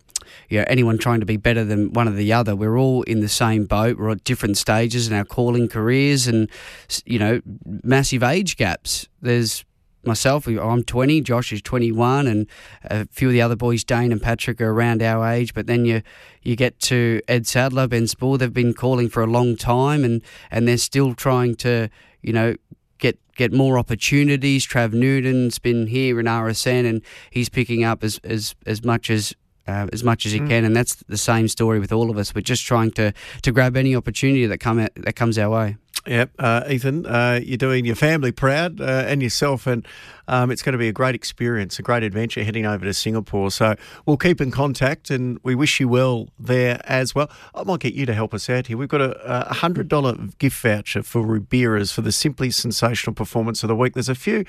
you 0.49 0.59
know, 0.59 0.65
anyone 0.69 0.99
trying 0.99 1.21
to 1.21 1.27
be 1.27 1.37
better 1.37 1.65
than 1.65 1.93
one 1.93 2.09
or 2.09 2.13
the 2.13 2.33
other. 2.33 2.55
We're 2.57 2.79
all 2.79 3.03
in 3.03 3.21
the 3.21 3.29
same 3.29 3.65
boat. 3.65 3.99
We're 3.99 4.11
at 4.11 4.25
different 4.25 4.57
stages 4.57 5.09
in 5.09 5.15
our 5.15 5.25
calling 5.25 5.69
careers, 5.69 6.27
and 6.27 6.51
you 7.05 7.19
know, 7.19 7.41
massive 7.65 8.23
age 8.23 8.57
gaps. 8.57 9.09
There's 9.21 9.65
myself. 10.05 10.47
I'm 10.47 10.83
20. 10.83 11.21
Josh 11.21 11.53
is 11.53 11.63
21, 11.63 12.27
and 12.27 12.47
a 12.85 13.07
few 13.09 13.29
of 13.29 13.33
the 13.33 13.43
other 13.43 13.57
boys, 13.57 13.85
Dane 13.85 14.13
and 14.13 14.21
Patrick, 14.21 14.61
are 14.61 14.71
around 14.71 15.03
our 15.03 15.27
age. 15.27 15.55
But 15.55 15.67
then 15.67 15.85
you 15.85 16.03
you 16.43 16.57
get 16.57 16.79
to 16.81 17.21
Ed 17.29 17.47
Sadler, 17.47 17.89
Ben 17.89 18.07
Spool. 18.07 18.39
They've 18.39 18.53
been 18.53 18.75
calling 18.75 19.09
for 19.09 19.23
a 19.23 19.27
long 19.27 19.57
time, 19.57 20.05
and 20.05 20.23
and 20.51 20.67
they're 20.67 20.79
still 20.79 21.15
trying 21.15 21.57
to, 21.57 21.89
you 22.23 22.33
know. 22.33 22.55
Get, 22.99 23.19
get 23.35 23.53
more 23.53 23.81
opportunities. 23.81 24.65
Trav 24.65 24.93
Newton's 24.93 25.59
been 25.59 25.89
here 25.89 26.21
in 26.21 26.27
RSN 26.27 26.89
and 26.89 27.03
he's 27.31 27.49
picking 27.49 27.83
up 27.83 28.05
as, 28.05 28.21
as, 28.23 28.55
as 28.65 28.85
much 28.85 29.11
as 29.11 29.35
uh, 29.67 29.87
as 29.93 30.03
much 30.03 30.27
as 30.27 30.33
he 30.33 30.39
can, 30.39 30.65
and 30.65 30.75
that's 30.75 30.97
the 31.09 31.17
same 31.17 31.49
story 31.49 31.79
with 31.79 31.93
all 31.93 32.11
of 32.11 32.17
us. 32.17 32.35
We're 32.35 32.41
just 32.41 32.65
trying 32.65 32.91
to, 32.93 33.13
to 33.43 33.53
grab 33.53 33.77
any 33.77 33.95
opportunity 33.95 34.47
that 34.47 34.59
come 34.59 34.79
out, 34.79 34.91
that 34.97 35.17
comes 35.17 35.39
our 35.39 35.51
way. 35.51 35.77
Yep, 36.05 36.31
uh, 36.41 36.65
Ethan, 36.69 37.07
uh, 37.07 37.39
you're 37.45 37.57
doing 37.57 37.85
your 37.85 37.95
family 37.95 38.33
proud 38.33 38.81
uh, 38.81 39.05
and 39.07 39.23
yourself, 39.23 39.69
and 39.69 39.87
um, 40.27 40.51
it's 40.51 40.61
going 40.61 40.73
to 40.73 40.79
be 40.79 40.89
a 40.89 40.93
great 40.93 41.15
experience, 41.15 41.79
a 41.79 41.83
great 41.83 42.03
adventure 42.03 42.43
heading 42.43 42.67
over 42.67 42.85
to 42.85 42.93
Singapore. 42.93 43.53
So 43.53 43.77
we'll 44.05 44.17
keep 44.17 44.41
in 44.41 44.51
contact, 44.51 45.11
and 45.11 45.39
we 45.45 45.55
wish 45.55 45.79
you 45.79 45.87
well 45.87 46.29
there 46.41 46.81
as 46.87 47.15
well. 47.15 47.31
I 47.55 47.63
might 47.63 47.79
get 47.79 47.95
you 47.95 48.05
to 48.07 48.15
help 48.15 48.35
us 48.35 48.51
out 48.51 48.67
here. 48.67 48.77
We've 48.77 48.89
got 48.89 49.01
a, 49.01 49.49
a 49.51 49.55
hundred 49.55 49.87
dollar 49.87 50.17
gift 50.39 50.61
voucher 50.61 51.05
for 51.05 51.23
Rubira's 51.23 51.93
for 51.93 52.01
the 52.01 52.11
simply 52.11 52.51
sensational 52.51 53.15
performance 53.15 53.63
of 53.63 53.69
the 53.69 53.77
week. 53.77 53.95
There's 53.95 54.09
a 54.09 54.17
few. 54.17 54.45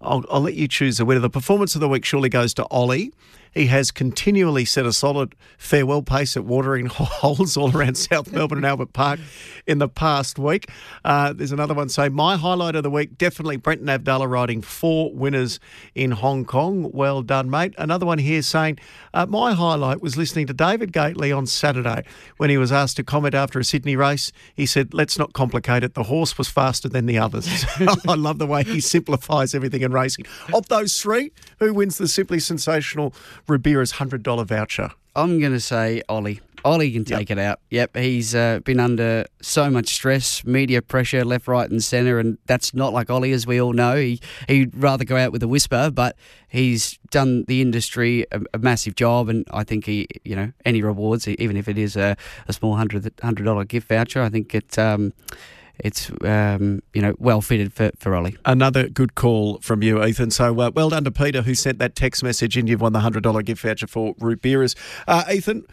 I'll, 0.00 0.24
I'll 0.28 0.40
let 0.40 0.54
you 0.54 0.66
choose 0.66 0.98
the 0.98 1.04
winner. 1.04 1.20
The 1.20 1.30
performance 1.30 1.76
of 1.76 1.80
the 1.80 1.88
week 1.88 2.04
surely 2.04 2.28
goes 2.28 2.52
to 2.54 2.64
Ollie. 2.64 3.12
He 3.56 3.68
has 3.68 3.90
continually 3.90 4.66
set 4.66 4.84
a 4.84 4.92
solid 4.92 5.34
farewell 5.56 6.02
pace 6.02 6.36
at 6.36 6.44
watering 6.44 6.86
holes 6.90 7.56
all 7.56 7.74
around 7.74 7.96
South 7.96 8.30
Melbourne 8.30 8.58
and 8.58 8.66
Albert 8.66 8.92
Park 8.92 9.18
in 9.66 9.78
the 9.78 9.88
past 9.88 10.38
week. 10.38 10.68
Uh, 11.06 11.32
there's 11.32 11.52
another 11.52 11.72
one 11.72 11.88
saying, 11.88 12.12
My 12.12 12.36
highlight 12.36 12.76
of 12.76 12.82
the 12.82 12.90
week, 12.90 13.16
definitely 13.16 13.56
Brenton 13.56 13.86
Avdulla 13.86 14.28
riding 14.28 14.60
four 14.60 15.10
winners 15.14 15.58
in 15.94 16.10
Hong 16.10 16.44
Kong. 16.44 16.90
Well 16.92 17.22
done, 17.22 17.48
mate. 17.48 17.74
Another 17.78 18.04
one 18.04 18.18
here 18.18 18.42
saying, 18.42 18.78
uh, 19.14 19.24
My 19.24 19.54
highlight 19.54 20.02
was 20.02 20.18
listening 20.18 20.46
to 20.48 20.52
David 20.52 20.92
Gately 20.92 21.32
on 21.32 21.46
Saturday 21.46 22.04
when 22.36 22.50
he 22.50 22.58
was 22.58 22.70
asked 22.70 22.96
to 22.96 23.04
comment 23.04 23.34
after 23.34 23.58
a 23.58 23.64
Sydney 23.64 23.96
race. 23.96 24.32
He 24.54 24.66
said, 24.66 24.92
Let's 24.92 25.18
not 25.18 25.32
complicate 25.32 25.82
it. 25.82 25.94
The 25.94 26.02
horse 26.02 26.36
was 26.36 26.48
faster 26.48 26.90
than 26.90 27.06
the 27.06 27.16
others. 27.16 27.64
I 28.06 28.16
love 28.16 28.38
the 28.38 28.46
way 28.46 28.64
he 28.64 28.80
simplifies 28.82 29.54
everything 29.54 29.80
in 29.80 29.92
racing. 29.92 30.26
Of 30.52 30.68
those 30.68 31.00
three, 31.00 31.32
who 31.58 31.72
wins 31.72 31.96
the 31.96 32.06
simply 32.06 32.38
sensational 32.38 33.14
Rubira's 33.48 33.94
$100 33.94 34.46
voucher? 34.46 34.90
I'm 35.14 35.40
going 35.40 35.52
to 35.52 35.60
say 35.60 36.02
Ollie. 36.08 36.40
Ollie 36.66 36.90
can 36.90 37.04
take 37.04 37.30
it 37.30 37.38
out. 37.38 37.60
Yep, 37.70 37.96
he's 37.96 38.34
uh, 38.34 38.58
been 38.64 38.80
under 38.80 39.24
so 39.40 39.70
much 39.70 39.88
stress, 39.88 40.44
media 40.44 40.82
pressure, 40.82 41.24
left, 41.24 41.46
right, 41.46 41.70
and 41.70 41.82
centre, 41.82 42.18
and 42.18 42.38
that's 42.46 42.74
not 42.74 42.92
like 42.92 43.08
Ollie, 43.08 43.30
as 43.30 43.46
we 43.46 43.60
all 43.60 43.72
know. 43.72 43.94
He 43.96 44.20
he'd 44.48 44.76
rather 44.76 45.04
go 45.04 45.16
out 45.16 45.30
with 45.30 45.44
a 45.44 45.48
whisper, 45.48 45.92
but 45.92 46.16
he's 46.48 46.98
done 47.10 47.44
the 47.46 47.62
industry 47.62 48.26
a, 48.32 48.40
a 48.52 48.58
massive 48.58 48.96
job, 48.96 49.28
and 49.28 49.46
I 49.52 49.62
think 49.62 49.86
he, 49.86 50.08
you 50.24 50.34
know, 50.34 50.52
any 50.64 50.82
rewards, 50.82 51.28
even 51.28 51.56
if 51.56 51.68
it 51.68 51.78
is 51.78 51.96
a, 51.96 52.16
a 52.48 52.52
small 52.52 52.74
hundred 52.74 53.12
hundred 53.22 53.44
dollar 53.44 53.64
gift 53.64 53.88
voucher, 53.88 54.20
I 54.20 54.28
think 54.28 54.52
it. 54.54 54.76
Um, 54.76 55.12
it's 55.78 56.10
um, 56.22 56.82
you 56.94 57.02
know 57.02 57.14
well 57.18 57.40
fitted 57.40 57.72
for, 57.72 57.90
for 57.98 58.14
Ollie. 58.14 58.36
Another 58.44 58.88
good 58.88 59.14
call 59.14 59.58
from 59.58 59.82
you, 59.82 60.02
Ethan. 60.02 60.30
So 60.30 60.58
uh, 60.60 60.70
well 60.74 60.90
done 60.90 61.04
to 61.04 61.10
Peter 61.10 61.42
who 61.42 61.54
sent 61.54 61.78
that 61.78 61.94
text 61.94 62.22
message 62.22 62.56
in. 62.56 62.66
You've 62.66 62.80
won 62.80 62.92
the 62.92 63.00
$100 63.00 63.44
gift 63.44 63.62
voucher 63.62 63.86
for 63.86 64.14
Rubira's. 64.14 64.74
Uh, 65.06 65.24
Ethan, 65.30 65.66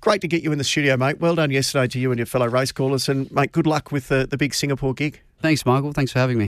great 0.00 0.20
to 0.22 0.28
get 0.28 0.42
you 0.42 0.52
in 0.52 0.58
the 0.58 0.64
studio, 0.64 0.96
mate. 0.96 1.20
Well 1.20 1.34
done 1.34 1.50
yesterday 1.50 1.88
to 1.88 1.98
you 1.98 2.10
and 2.10 2.18
your 2.18 2.26
fellow 2.26 2.48
race 2.48 2.72
callers. 2.72 3.08
And, 3.08 3.30
mate, 3.30 3.52
good 3.52 3.66
luck 3.66 3.92
with 3.92 4.08
the, 4.08 4.26
the 4.26 4.36
big 4.36 4.54
Singapore 4.54 4.94
gig. 4.94 5.20
Thanks, 5.40 5.64
Michael. 5.64 5.92
Thanks 5.92 6.12
for 6.12 6.18
having 6.18 6.36
me. 6.36 6.38